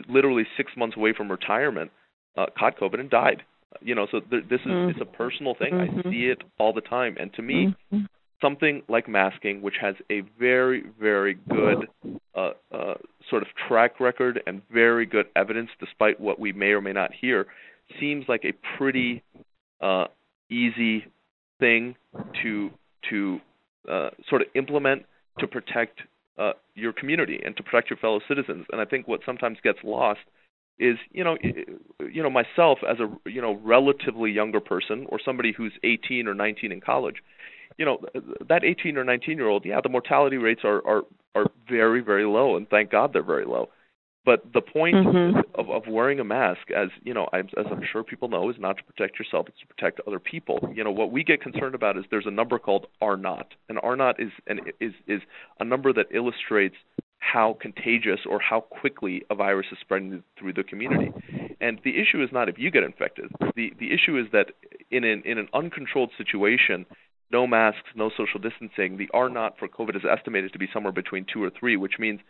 literally 0.09 0.45
six 0.57 0.73
months 0.77 0.97
away 0.97 1.13
from 1.17 1.31
retirement 1.31 1.91
uh, 2.37 2.47
caught 2.59 2.79
COVID 2.79 3.01
and 3.01 3.11
died. 3.11 3.43
You 3.83 3.95
know, 3.95 4.07
so 4.11 4.21
th- 4.21 4.45
this 4.49 4.61
is 4.61 4.67
mm-hmm. 4.67 4.91
it's 4.91 5.01
a 5.01 5.17
personal 5.17 5.55
thing. 5.55 5.75
Mm-hmm. 5.75 6.09
I 6.09 6.11
see 6.11 6.25
it 6.27 6.39
all 6.59 6.73
the 6.73 6.81
time, 6.81 7.17
and 7.21 7.33
to 7.35 7.43
me, 7.43 7.75
mm-hmm. 7.93 8.07
Something 8.41 8.83
like 8.89 9.09
masking, 9.09 9.63
which 9.63 9.77
has 9.81 9.95
a 10.11 10.23
very 10.39 10.85
very 11.01 11.39
good 11.49 11.89
uh, 12.35 12.51
uh, 12.73 12.95
sort 13.29 13.43
of 13.43 13.49
track 13.69 14.01
record 14.01 14.41
and 14.47 14.63
very 14.73 15.07
good 15.07 15.27
evidence, 15.37 15.71
despite 15.81 16.21
what 16.21 16.39
we 16.39 16.53
may 16.53 16.69
or 16.71 16.81
may 16.81 16.93
not 16.93 17.11
hear, 17.13 17.47
seems 18.01 18.25
like 18.29 18.45
a 18.45 18.53
pretty 18.77 19.23
uh, 19.81 20.07
easy 20.51 21.07
thing 21.61 21.95
to 22.43 22.71
to 23.11 23.41
uh, 23.91 24.11
sort 24.29 24.43
of 24.43 24.49
implement 24.55 25.05
to 25.39 25.47
protect 25.47 26.01
uh, 26.39 26.53
your 26.75 26.93
community 26.93 27.41
and 27.45 27.57
to 27.57 27.63
protect 27.63 27.91
your 27.91 27.97
fellow 27.97 28.21
citizens. 28.29 28.67
And 28.71 28.81
I 28.81 28.85
think 28.85 29.09
what 29.09 29.21
sometimes 29.25 29.59
gets 29.63 29.79
lost 29.83 30.21
is 30.79 30.97
you 31.11 31.25
know 31.25 31.37
you 31.43 32.23
know 32.23 32.31
myself 32.31 32.79
as 32.89 32.99
a 33.01 33.29
you 33.29 33.43
know 33.43 33.61
relatively 33.65 34.31
younger 34.31 34.61
person 34.61 35.07
or 35.09 35.19
somebody 35.25 35.53
who's 35.57 35.73
18 35.83 36.29
or 36.29 36.35
19 36.35 36.71
in 36.71 36.81
college 36.81 37.17
you 37.79 37.85
know 37.85 37.99
that 38.49 38.65
18 38.65 38.97
or 38.99 39.05
19 39.05 39.39
year 39.39 39.49
old 39.49 39.65
yeah 39.65 39.81
the 39.83 39.89
mortality 39.89 40.37
rates 40.37 40.63
are 40.65 40.87
are 40.87 41.03
are 41.35 41.47
very 41.69 42.01
very 42.01 42.27
low 42.27 42.57
and 42.57 42.69
thank 42.69 42.91
god 42.91 43.13
they're 43.13 43.23
very 43.23 43.47
low 43.47 43.69
but 44.29 44.43
the 44.53 44.61
point 44.61 44.95
mm-hmm. 44.95 45.39
of, 45.59 45.71
of 45.71 45.85
wearing 45.89 46.21
a 46.21 46.25
mask, 46.25 46.71
as 46.77 46.89
you 47.03 47.15
know, 47.15 47.29
as 47.33 47.47
I'm 47.57 47.81
sure 47.91 48.05
people 48.05 48.29
know, 48.29 48.51
is 48.51 48.57
not 48.59 48.77
to 48.77 48.85
protect 48.85 49.19
yourself; 49.19 49.47
it's 49.49 49.59
to 49.61 49.67
protect 49.67 50.03
other 50.07 50.19
people. 50.19 50.71
You 50.75 50.85
know, 50.85 50.91
what 50.91 51.11
we 51.11 51.25
get 51.25 51.41
concerned 51.41 51.75
about 51.75 51.97
is 51.97 52.05
there's 52.11 52.27
a 52.27 52.31
number 52.31 52.59
called 52.59 52.89
R 53.01 53.17
naught, 53.17 53.55
and 53.71 53.79
R 53.83 53.97
naught 53.97 54.21
is 54.21 54.31
an 54.47 54.61
is 54.81 54.93
is 55.07 55.23
a 55.61 55.65
number 55.65 55.95
that 55.95 56.09
illustrates 56.13 56.77
how 57.21 57.57
contagious 57.59 58.21
or 58.29 58.39
how 58.39 58.61
quickly 58.61 59.23
a 59.31 59.35
virus 59.35 59.69
is 59.73 59.79
spreading 59.81 60.23
through 60.39 60.53
the 60.53 60.63
community. 60.63 61.11
And 61.61 61.81
the 61.83 61.99
issue 61.99 62.23
is 62.23 62.29
not 62.31 62.51
if 62.51 62.59
you 62.59 62.71
get 62.71 62.83
infected. 62.83 63.31
The 63.57 63.73
the 63.79 63.95
issue 63.95 64.19
is 64.19 64.27
that 64.33 64.49
in 64.91 65.05
an 65.05 65.23
in 65.25 65.39
an 65.39 65.49
uncontrolled 65.55 66.11
situation, 66.19 66.85
no 67.31 67.47
masks, 67.47 67.89
no 67.95 68.11
social 68.17 68.41
distancing, 68.41 68.97
the 68.97 69.09
R 69.13 69.29
naught 69.29 69.55
for 69.59 69.69
COVID 69.69 69.97
is 69.97 70.03
estimated 70.11 70.53
to 70.53 70.59
be 70.59 70.69
somewhere 70.73 70.93
between 70.93 71.27
two 71.33 71.43
or 71.43 71.51
three, 71.51 71.77
which 71.77 71.99
means 71.99 72.21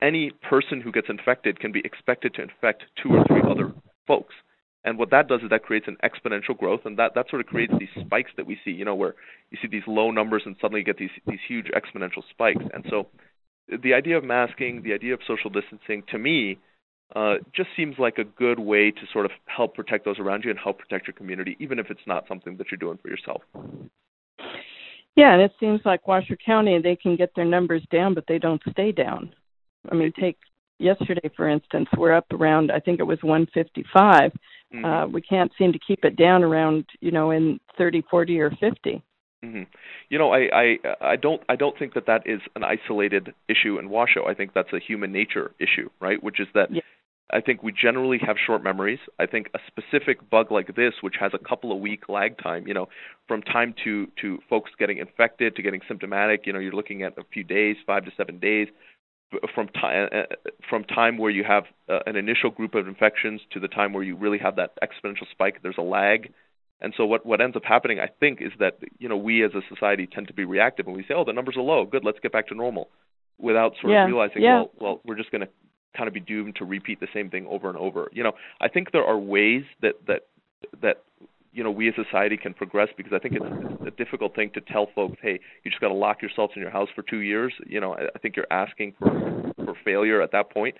any 0.00 0.30
person 0.48 0.80
who 0.80 0.92
gets 0.92 1.08
infected 1.08 1.60
can 1.60 1.72
be 1.72 1.82
expected 1.84 2.34
to 2.34 2.42
infect 2.42 2.84
two 3.02 3.10
or 3.10 3.24
three 3.26 3.42
other 3.48 3.72
folks. 4.06 4.34
And 4.84 4.96
what 4.96 5.10
that 5.10 5.28
does 5.28 5.42
is 5.42 5.50
that 5.50 5.64
creates 5.64 5.86
an 5.88 5.96
exponential 6.04 6.56
growth, 6.56 6.80
and 6.84 6.98
that, 6.98 7.14
that 7.14 7.28
sort 7.28 7.40
of 7.40 7.46
creates 7.46 7.72
these 7.78 8.04
spikes 8.04 8.30
that 8.36 8.46
we 8.46 8.58
see, 8.64 8.70
you 8.70 8.84
know, 8.84 8.94
where 8.94 9.14
you 9.50 9.58
see 9.60 9.68
these 9.68 9.82
low 9.86 10.10
numbers 10.10 10.42
and 10.46 10.56
suddenly 10.60 10.80
you 10.80 10.84
get 10.84 10.98
these 10.98 11.10
these 11.26 11.40
huge 11.46 11.66
exponential 11.66 12.22
spikes. 12.30 12.64
And 12.72 12.84
so, 12.88 13.08
the 13.82 13.92
idea 13.92 14.16
of 14.16 14.24
masking, 14.24 14.82
the 14.82 14.94
idea 14.94 15.14
of 15.14 15.20
social 15.26 15.50
distancing, 15.50 16.04
to 16.10 16.18
me, 16.18 16.58
uh, 17.14 17.34
just 17.54 17.70
seems 17.76 17.96
like 17.98 18.18
a 18.18 18.24
good 18.24 18.60
way 18.60 18.90
to 18.90 19.00
sort 19.12 19.24
of 19.24 19.32
help 19.46 19.74
protect 19.74 20.04
those 20.04 20.18
around 20.18 20.44
you 20.44 20.50
and 20.50 20.58
help 20.58 20.78
protect 20.78 21.06
your 21.06 21.14
community, 21.14 21.56
even 21.58 21.78
if 21.78 21.90
it's 21.90 22.06
not 22.06 22.24
something 22.28 22.56
that 22.56 22.68
you're 22.70 22.78
doing 22.78 22.98
for 23.02 23.08
yourself. 23.08 23.42
Yeah, 25.18 25.32
and 25.32 25.42
it 25.42 25.50
seems 25.58 25.80
like 25.84 26.06
Washoe 26.06 26.36
County, 26.36 26.78
they 26.80 26.94
can 26.94 27.16
get 27.16 27.32
their 27.34 27.44
numbers 27.44 27.82
down, 27.90 28.14
but 28.14 28.22
they 28.28 28.38
don't 28.38 28.62
stay 28.70 28.92
down. 28.92 29.34
I 29.90 29.96
mean, 29.96 30.12
take 30.18 30.38
yesterday 30.78 31.28
for 31.36 31.48
instance, 31.48 31.88
we're 31.96 32.12
up 32.12 32.26
around 32.32 32.70
I 32.70 32.78
think 32.78 33.00
it 33.00 33.04
was 33.04 33.18
155. 33.22 34.30
Mm-hmm. 34.72 34.84
Uh, 34.84 35.06
we 35.08 35.20
can't 35.20 35.50
seem 35.58 35.72
to 35.72 35.78
keep 35.84 36.04
it 36.04 36.14
down 36.14 36.44
around 36.44 36.84
you 37.00 37.10
know 37.10 37.32
in 37.32 37.58
30, 37.76 38.04
40, 38.08 38.40
or 38.40 38.50
50. 38.50 39.02
Mm-hmm. 39.44 39.62
You 40.08 40.18
know, 40.18 40.30
I, 40.32 40.48
I 40.52 40.76
I 41.00 41.16
don't 41.16 41.42
I 41.48 41.56
don't 41.56 41.76
think 41.76 41.94
that 41.94 42.06
that 42.06 42.22
is 42.24 42.40
an 42.54 42.62
isolated 42.62 43.34
issue 43.48 43.80
in 43.80 43.88
Washoe. 43.88 44.24
I 44.24 44.34
think 44.34 44.52
that's 44.54 44.72
a 44.72 44.78
human 44.78 45.10
nature 45.10 45.50
issue, 45.58 45.90
right? 46.00 46.22
Which 46.22 46.38
is 46.38 46.46
that 46.54 46.72
yeah. 46.72 46.82
I 47.30 47.40
think 47.40 47.62
we 47.62 47.72
generally 47.72 48.18
have 48.26 48.36
short 48.44 48.62
memories. 48.62 49.00
I 49.18 49.26
think 49.26 49.50
a 49.54 49.58
specific 49.66 50.30
bug 50.30 50.50
like 50.50 50.74
this, 50.76 50.94
which 51.02 51.16
has 51.20 51.32
a 51.34 51.38
couple 51.38 51.72
of 51.72 51.78
week 51.78 52.08
lag 52.08 52.38
time, 52.38 52.66
you 52.66 52.74
know, 52.74 52.88
from 53.26 53.42
time 53.42 53.74
to 53.84 54.06
to 54.22 54.38
folks 54.48 54.70
getting 54.78 54.98
infected 54.98 55.56
to 55.56 55.62
getting 55.62 55.80
symptomatic, 55.86 56.46
you 56.46 56.52
know, 56.52 56.58
you're 56.58 56.72
looking 56.72 57.02
at 57.02 57.18
a 57.18 57.24
few 57.32 57.44
days, 57.44 57.76
five 57.86 58.04
to 58.06 58.10
seven 58.16 58.38
days 58.38 58.68
from 59.54 59.68
time 59.68 60.08
uh, 60.12 60.22
from 60.68 60.84
time 60.84 61.18
where 61.18 61.30
you 61.30 61.44
have 61.44 61.64
uh, 61.88 61.98
an 62.06 62.16
initial 62.16 62.50
group 62.50 62.74
of 62.74 62.88
infections 62.88 63.40
to 63.52 63.60
the 63.60 63.68
time 63.68 63.92
where 63.92 64.02
you 64.02 64.16
really 64.16 64.38
have 64.38 64.56
that 64.56 64.72
exponential 64.82 65.28
spike 65.30 65.60
there's 65.62 65.76
a 65.78 65.82
lag 65.82 66.32
and 66.80 66.94
so 66.96 67.04
what 67.04 67.26
what 67.26 67.40
ends 67.40 67.54
up 67.54 67.64
happening 67.64 68.00
i 68.00 68.08
think 68.20 68.40
is 68.40 68.52
that 68.58 68.78
you 68.98 69.08
know 69.08 69.16
we 69.16 69.44
as 69.44 69.50
a 69.54 69.60
society 69.68 70.06
tend 70.06 70.26
to 70.26 70.32
be 70.32 70.44
reactive 70.44 70.86
and 70.86 70.96
we 70.96 71.02
say 71.02 71.14
oh 71.14 71.24
the 71.24 71.32
numbers 71.32 71.56
are 71.56 71.62
low 71.62 71.84
good 71.84 72.04
let's 72.04 72.18
get 72.20 72.32
back 72.32 72.48
to 72.48 72.54
normal 72.54 72.88
without 73.38 73.74
sort 73.80 73.92
yeah. 73.92 74.04
of 74.04 74.08
realizing 74.08 74.42
yeah. 74.42 74.54
well 74.54 74.70
well 74.80 75.00
we're 75.04 75.16
just 75.16 75.30
going 75.30 75.42
to 75.42 75.48
kind 75.96 76.08
of 76.08 76.14
be 76.14 76.20
doomed 76.20 76.54
to 76.56 76.64
repeat 76.64 77.00
the 77.00 77.08
same 77.12 77.30
thing 77.30 77.46
over 77.48 77.68
and 77.68 77.78
over 77.78 78.08
you 78.12 78.22
know 78.22 78.32
i 78.60 78.68
think 78.68 78.92
there 78.92 79.04
are 79.04 79.18
ways 79.18 79.64
that 79.82 79.94
that 80.06 80.22
that 80.82 81.04
you 81.52 81.64
know 81.64 81.70
we 81.70 81.88
as 81.88 81.94
a 81.98 82.04
society 82.04 82.36
can 82.36 82.54
progress 82.54 82.88
because 82.96 83.12
I 83.12 83.18
think 83.18 83.34
it's, 83.34 83.44
it's 83.80 83.88
a 83.88 84.04
difficult 84.04 84.34
thing 84.34 84.50
to 84.54 84.60
tell 84.60 84.88
folks, 84.94 85.16
hey, 85.22 85.40
you 85.64 85.70
just 85.70 85.80
got 85.80 85.88
to 85.88 85.94
lock 85.94 86.22
yourselves 86.22 86.52
in 86.56 86.62
your 86.62 86.70
house 86.70 86.88
for 86.94 87.02
two 87.02 87.20
years. 87.20 87.52
You 87.66 87.80
know, 87.80 87.94
I, 87.94 88.04
I 88.14 88.18
think 88.20 88.36
you're 88.36 88.46
asking 88.50 88.94
for 88.98 89.52
for 89.64 89.74
failure 89.84 90.22
at 90.22 90.32
that 90.32 90.52
point. 90.52 90.76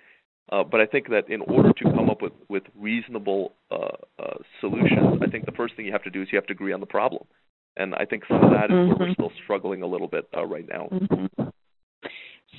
Uh, 0.50 0.64
but 0.64 0.80
I 0.80 0.86
think 0.86 1.10
that 1.10 1.28
in 1.28 1.42
order 1.42 1.72
to 1.72 1.84
come 1.84 2.08
up 2.08 2.22
with 2.22 2.32
with 2.48 2.62
reasonable 2.78 3.54
uh, 3.70 3.96
uh, 4.18 4.38
solutions, 4.60 5.20
I 5.22 5.28
think 5.30 5.46
the 5.46 5.52
first 5.52 5.76
thing 5.76 5.84
you 5.84 5.92
have 5.92 6.04
to 6.04 6.10
do 6.10 6.22
is 6.22 6.28
you 6.30 6.36
have 6.36 6.46
to 6.46 6.54
agree 6.54 6.72
on 6.72 6.80
the 6.80 6.86
problem, 6.86 7.24
and 7.76 7.94
I 7.94 8.04
think 8.04 8.22
some 8.28 8.42
of 8.42 8.50
that 8.52 8.66
is 8.66 8.70
mm-hmm. 8.70 8.88
where 8.88 8.96
we're 8.98 9.06
mm-hmm. 9.06 9.12
still 9.12 9.32
struggling 9.42 9.82
a 9.82 9.86
little 9.86 10.08
bit 10.08 10.26
uh, 10.36 10.46
right 10.46 10.66
now. 10.66 10.88
Mm-hmm. 10.90 11.47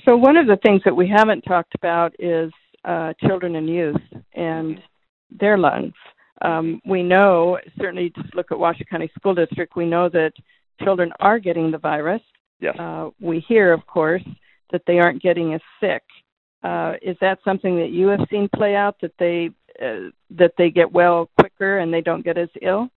So 0.04 0.16
one 0.16 0.36
of 0.36 0.46
the 0.46 0.58
things 0.64 0.82
that 0.84 0.94
we 0.94 1.08
haven't 1.08 1.42
talked 1.42 1.74
about 1.74 2.14
is 2.18 2.52
uh, 2.84 3.12
children 3.20 3.56
and 3.56 3.68
youth 3.68 4.00
and 4.34 4.80
their 5.30 5.58
lungs. 5.58 5.94
Um, 6.42 6.80
we 6.86 7.02
know, 7.02 7.58
certainly 7.78 8.12
just 8.16 8.34
look 8.34 8.50
at 8.50 8.58
Washoe 8.58 8.84
County 8.90 9.10
School 9.18 9.34
District, 9.34 9.76
we 9.76 9.86
know 9.86 10.08
that 10.08 10.32
children 10.82 11.12
are 11.20 11.38
getting 11.38 11.70
the 11.70 11.78
virus. 11.78 12.22
Yes. 12.60 12.76
Uh, 12.78 13.10
we 13.20 13.44
hear, 13.46 13.72
of 13.72 13.86
course, 13.86 14.24
that 14.72 14.82
they 14.86 14.98
aren't 14.98 15.22
getting 15.22 15.54
as 15.54 15.60
sick. 15.80 16.02
Uh, 16.62 16.94
is 17.02 17.16
that 17.20 17.38
something 17.44 17.76
that 17.76 17.90
you 17.90 18.08
have 18.08 18.20
seen 18.30 18.48
play 18.54 18.74
out 18.74 18.96
that 19.00 19.12
they 19.18 19.50
uh, 19.82 20.10
that 20.30 20.52
they 20.58 20.70
get 20.70 20.92
well 20.92 21.30
quicker 21.38 21.78
and 21.78 21.92
they 21.92 22.02
don't 22.02 22.24
get 22.24 22.36
as 22.36 22.50
ill? 22.60 22.88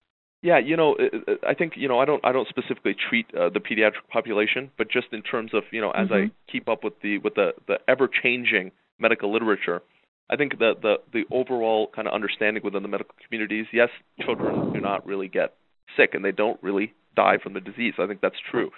Yeah, 0.44 0.60
you 0.60 0.76
know, 0.76 0.98
uh, 1.00 1.32
uh, 1.32 1.36
I 1.48 1.54
think 1.54 1.74
you 1.78 1.88
know 1.88 2.00
I 2.00 2.06
don't 2.06 2.24
I 2.26 2.34
don't 2.34 2.48
specifically 2.50 2.94
treat 3.10 3.28
uh, 3.34 3.50
the 3.50 3.62
pediatric 3.62 4.10
population, 4.12 4.70
but 4.78 4.92
just 4.92 5.08
in 5.14 5.22
terms 5.22 5.52
of 5.54 5.64
you 5.72 5.80
know 5.80 5.92
as 5.92 6.10
mm-hmm. 6.10 6.28
I 6.28 6.52
keep 6.52 6.68
up 6.68 6.84
with 6.84 7.00
the 7.02 7.18
with 7.20 7.36
the 7.36 7.54
the 7.66 7.76
ever 7.88 8.10
changing 8.10 8.72
medical 9.00 9.32
literature, 9.32 9.82
I 10.30 10.36
think 10.36 10.60
the 10.60 10.74
the 10.82 10.96
the 11.14 11.24
overall 11.32 11.90
kind 11.96 12.10
of 12.10 12.14
understanding 12.14 12.62
within 12.62 12.84
the 12.84 12.90
medical 12.90 13.16
communities, 13.26 13.68
yes, 13.72 13.88
children 14.22 14.74
do 14.74 14.82
not 14.82 15.06
really 15.06 15.30
get 15.30 15.54
sick 15.96 16.14
and 16.14 16.26
they 16.26 16.34
don't 16.34 16.62
really 16.62 16.94
die 17.16 17.38
from 17.42 17.54
the 17.54 17.62
disease. 17.62 17.94
I 17.98 18.06
think 18.06 18.20
that's 18.20 18.36
true. 18.52 18.70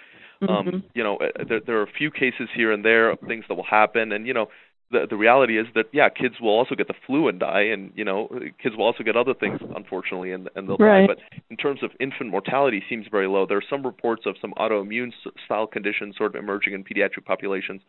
Um, 0.42 0.48
mm-hmm. 0.48 0.68
Um, 0.68 0.84
you 0.94 1.02
know, 1.02 1.16
uh, 1.16 1.44
there, 1.48 1.60
there 1.66 1.78
are 1.78 1.84
a 1.84 1.92
few 1.98 2.12
cases 2.12 2.48
here 2.54 2.70
and 2.70 2.84
there 2.84 3.10
of 3.10 3.18
things 3.26 3.44
that 3.48 3.54
will 3.54 3.64
happen, 3.64 4.12
and 4.12 4.26
you 4.26 4.34
know, 4.34 4.48
the 4.90 5.06
the 5.08 5.16
reality 5.16 5.58
is 5.58 5.66
that 5.74 5.86
yeah, 5.92 6.08
kids 6.08 6.36
will 6.40 6.50
also 6.50 6.74
get 6.74 6.88
the 6.88 6.94
flu 7.06 7.28
and 7.28 7.40
die, 7.40 7.62
and 7.62 7.92
you 7.94 8.04
know, 8.04 8.28
kids 8.62 8.76
will 8.76 8.84
also 8.84 9.02
get 9.02 9.16
other 9.16 9.34
things 9.34 9.60
unfortunately, 9.74 10.32
and 10.32 10.48
and 10.54 10.68
they'll 10.68 10.76
right. 10.78 11.06
die. 11.06 11.14
But 11.14 11.40
in 11.50 11.56
terms 11.56 11.82
of 11.82 11.90
infant 12.00 12.30
mortality, 12.30 12.82
seems 12.88 13.06
very 13.10 13.28
low. 13.28 13.46
There 13.46 13.58
are 13.58 13.70
some 13.70 13.84
reports 13.84 14.22
of 14.26 14.36
some 14.40 14.52
autoimmune 14.58 15.12
style 15.44 15.66
conditions 15.66 16.16
sort 16.16 16.34
of 16.34 16.42
emerging 16.42 16.74
in 16.74 16.84
pediatric 16.84 17.24
populations 17.24 17.82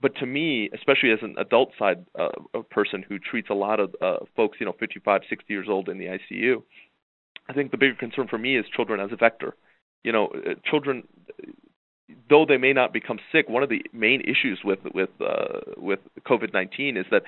but 0.00 0.14
to 0.16 0.26
me, 0.26 0.68
especially 0.74 1.10
as 1.10 1.20
an 1.22 1.36
adult 1.38 1.70
side 1.78 2.04
uh, 2.18 2.28
person 2.70 3.04
who 3.06 3.18
treats 3.18 3.48
a 3.48 3.54
lot 3.54 3.80
of 3.80 3.94
uh, 4.02 4.18
folks, 4.36 4.58
you 4.60 4.66
know, 4.66 4.74
55, 4.78 5.22
60 5.28 5.52
years 5.52 5.68
old 5.70 5.88
in 5.88 5.98
the 5.98 6.06
ICU, 6.06 6.62
I 7.48 7.52
think 7.52 7.70
the 7.70 7.78
bigger 7.78 7.94
concern 7.94 8.28
for 8.28 8.38
me 8.38 8.58
is 8.58 8.66
children 8.74 9.00
as 9.00 9.10
a 9.12 9.16
vector. 9.16 9.54
You 10.04 10.12
know, 10.12 10.26
uh, 10.26 10.54
children, 10.68 11.04
though 12.28 12.46
they 12.46 12.56
may 12.56 12.72
not 12.72 12.92
become 12.92 13.18
sick, 13.32 13.48
one 13.48 13.62
of 13.62 13.68
the 13.68 13.82
main 13.92 14.20
issues 14.20 14.60
with 14.64 14.80
with 14.94 15.10
uh, 15.20 15.60
with 15.76 16.00
COVID-19 16.26 16.98
is 16.98 17.06
that 17.10 17.22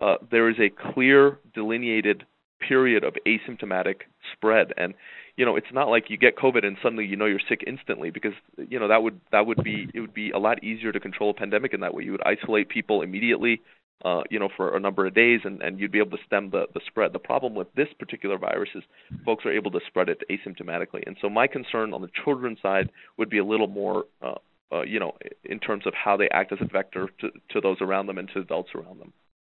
uh, 0.00 0.16
there 0.30 0.48
is 0.48 0.56
a 0.58 0.70
clear 0.92 1.38
delineated 1.54 2.24
period 2.66 3.04
of 3.04 3.14
asymptomatic 3.26 4.02
spread, 4.34 4.72
and 4.76 4.94
you 5.36 5.46
know, 5.46 5.56
it's 5.56 5.72
not 5.72 5.88
like 5.88 6.10
you 6.10 6.18
get 6.18 6.36
COVID 6.36 6.64
and 6.64 6.76
suddenly 6.82 7.06
you 7.06 7.16
know 7.16 7.26
you're 7.26 7.40
sick 7.48 7.64
instantly 7.66 8.10
because 8.10 8.34
you 8.56 8.78
know 8.78 8.88
that 8.88 9.02
would 9.02 9.20
that 9.32 9.46
would 9.46 9.62
be 9.62 9.88
it 9.94 10.00
would 10.00 10.14
be 10.14 10.30
a 10.30 10.38
lot 10.38 10.62
easier 10.62 10.92
to 10.92 11.00
control 11.00 11.30
a 11.30 11.34
pandemic 11.34 11.72
in 11.72 11.80
that 11.80 11.94
way. 11.94 12.04
You 12.04 12.12
would 12.12 12.22
isolate 12.24 12.68
people 12.68 13.02
immediately, 13.02 13.62
uh, 14.04 14.22
you 14.30 14.38
know, 14.38 14.48
for 14.56 14.76
a 14.76 14.80
number 14.80 15.06
of 15.06 15.14
days, 15.14 15.40
and 15.44 15.62
and 15.62 15.78
you'd 15.78 15.92
be 15.92 15.98
able 15.98 16.16
to 16.16 16.24
stem 16.26 16.50
the 16.50 16.66
the 16.74 16.80
spread. 16.86 17.12
The 17.12 17.18
problem 17.18 17.54
with 17.54 17.68
this 17.74 17.88
particular 17.98 18.38
virus 18.38 18.70
is 18.74 18.82
folks 19.24 19.44
are 19.44 19.52
able 19.52 19.70
to 19.70 19.80
spread 19.86 20.08
it 20.08 20.22
asymptomatically, 20.30 21.02
and 21.06 21.16
so 21.20 21.28
my 21.28 21.46
concern 21.46 21.92
on 21.92 22.02
the 22.02 22.10
children's 22.24 22.60
side 22.60 22.90
would 23.18 23.30
be 23.30 23.38
a 23.38 23.44
little 23.44 23.68
more 23.68 24.04
uh, 24.22 24.34
uh, 24.72 24.82
you 24.82 24.98
know, 24.98 25.12
in 25.44 25.58
terms 25.58 25.86
of 25.86 25.92
how 25.92 26.16
they 26.16 26.28
act 26.32 26.52
as 26.52 26.58
a 26.60 26.64
vector 26.64 27.08
to, 27.20 27.28
to 27.50 27.60
those 27.60 27.76
around 27.80 28.06
them 28.06 28.18
and 28.18 28.28
to 28.32 28.40
adults 28.40 28.70
around 28.74 29.00
them. 29.00 29.12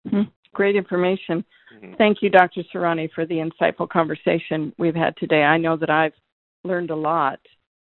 Mm-hmm. 0.07 0.23
Great 0.53 0.77
information. 0.77 1.45
Mm-hmm. 1.77 1.95
Thank 1.99 2.19
you, 2.21 2.31
Dr. 2.31 2.63
Surani, 2.75 3.09
for 3.15 3.25
the 3.25 3.37
insightful 3.37 3.89
conversation 3.89 4.73
we've 4.77 4.95
had 4.95 5.17
today. 5.17 5.43
I 5.43 5.57
know 5.57 5.77
that 5.77 5.91
I've 5.91 6.13
learned 6.65 6.91
a 6.91 6.97
lot. 6.97 7.39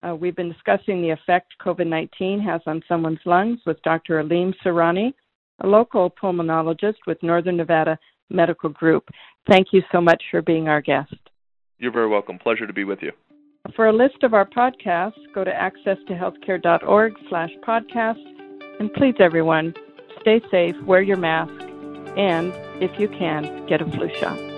Uh, 0.04 0.16
we've 0.16 0.36
been 0.36 0.52
discussing 0.52 1.02
the 1.02 1.12
effect 1.12 1.54
COVID 1.64 1.88
19 1.88 2.42
has 2.42 2.62
on 2.66 2.82
someone's 2.88 3.20
lungs 3.26 3.60
with 3.66 3.82
Dr. 3.84 4.24
Aleem 4.24 4.54
Surani, 4.66 5.14
a 5.60 5.68
local 5.68 6.10
pulmonologist 6.10 6.96
with 7.08 7.22
Northern 7.22 7.58
Nevada 7.58 7.98
Medical 8.30 8.70
Group. 8.70 9.10
Thank 9.50 9.68
you 9.72 9.82
so 9.92 10.02
much 10.02 10.24
for 10.32 10.42
being 10.42 10.68
our 10.68 10.82
guest. 10.82 11.14
You're 11.78 11.92
very 11.92 12.08
welcome. 12.08 12.38
Pleasure 12.38 12.68
to 12.68 12.74
be 12.74 12.84
with 12.84 13.02
you. 13.02 13.12
For 13.76 13.88
a 13.88 13.94
list 13.94 14.24
of 14.24 14.34
our 14.34 14.48
podcasts, 14.48 15.20
go 15.34 15.44
to 15.44 15.52
accesstohealthcare.org 15.52 17.14
slash 17.30 17.52
podcast. 17.66 18.24
And 18.80 18.92
please, 18.94 19.16
everyone, 19.20 19.74
stay 20.22 20.42
safe, 20.50 20.76
wear 20.84 21.02
your 21.02 21.18
mask, 21.18 21.54
and 22.18 22.54
if 22.82 23.00
you 23.00 23.08
can, 23.08 23.66
get 23.68 23.82
a 23.82 23.86
flu 23.86 24.10
shot. 24.16 24.51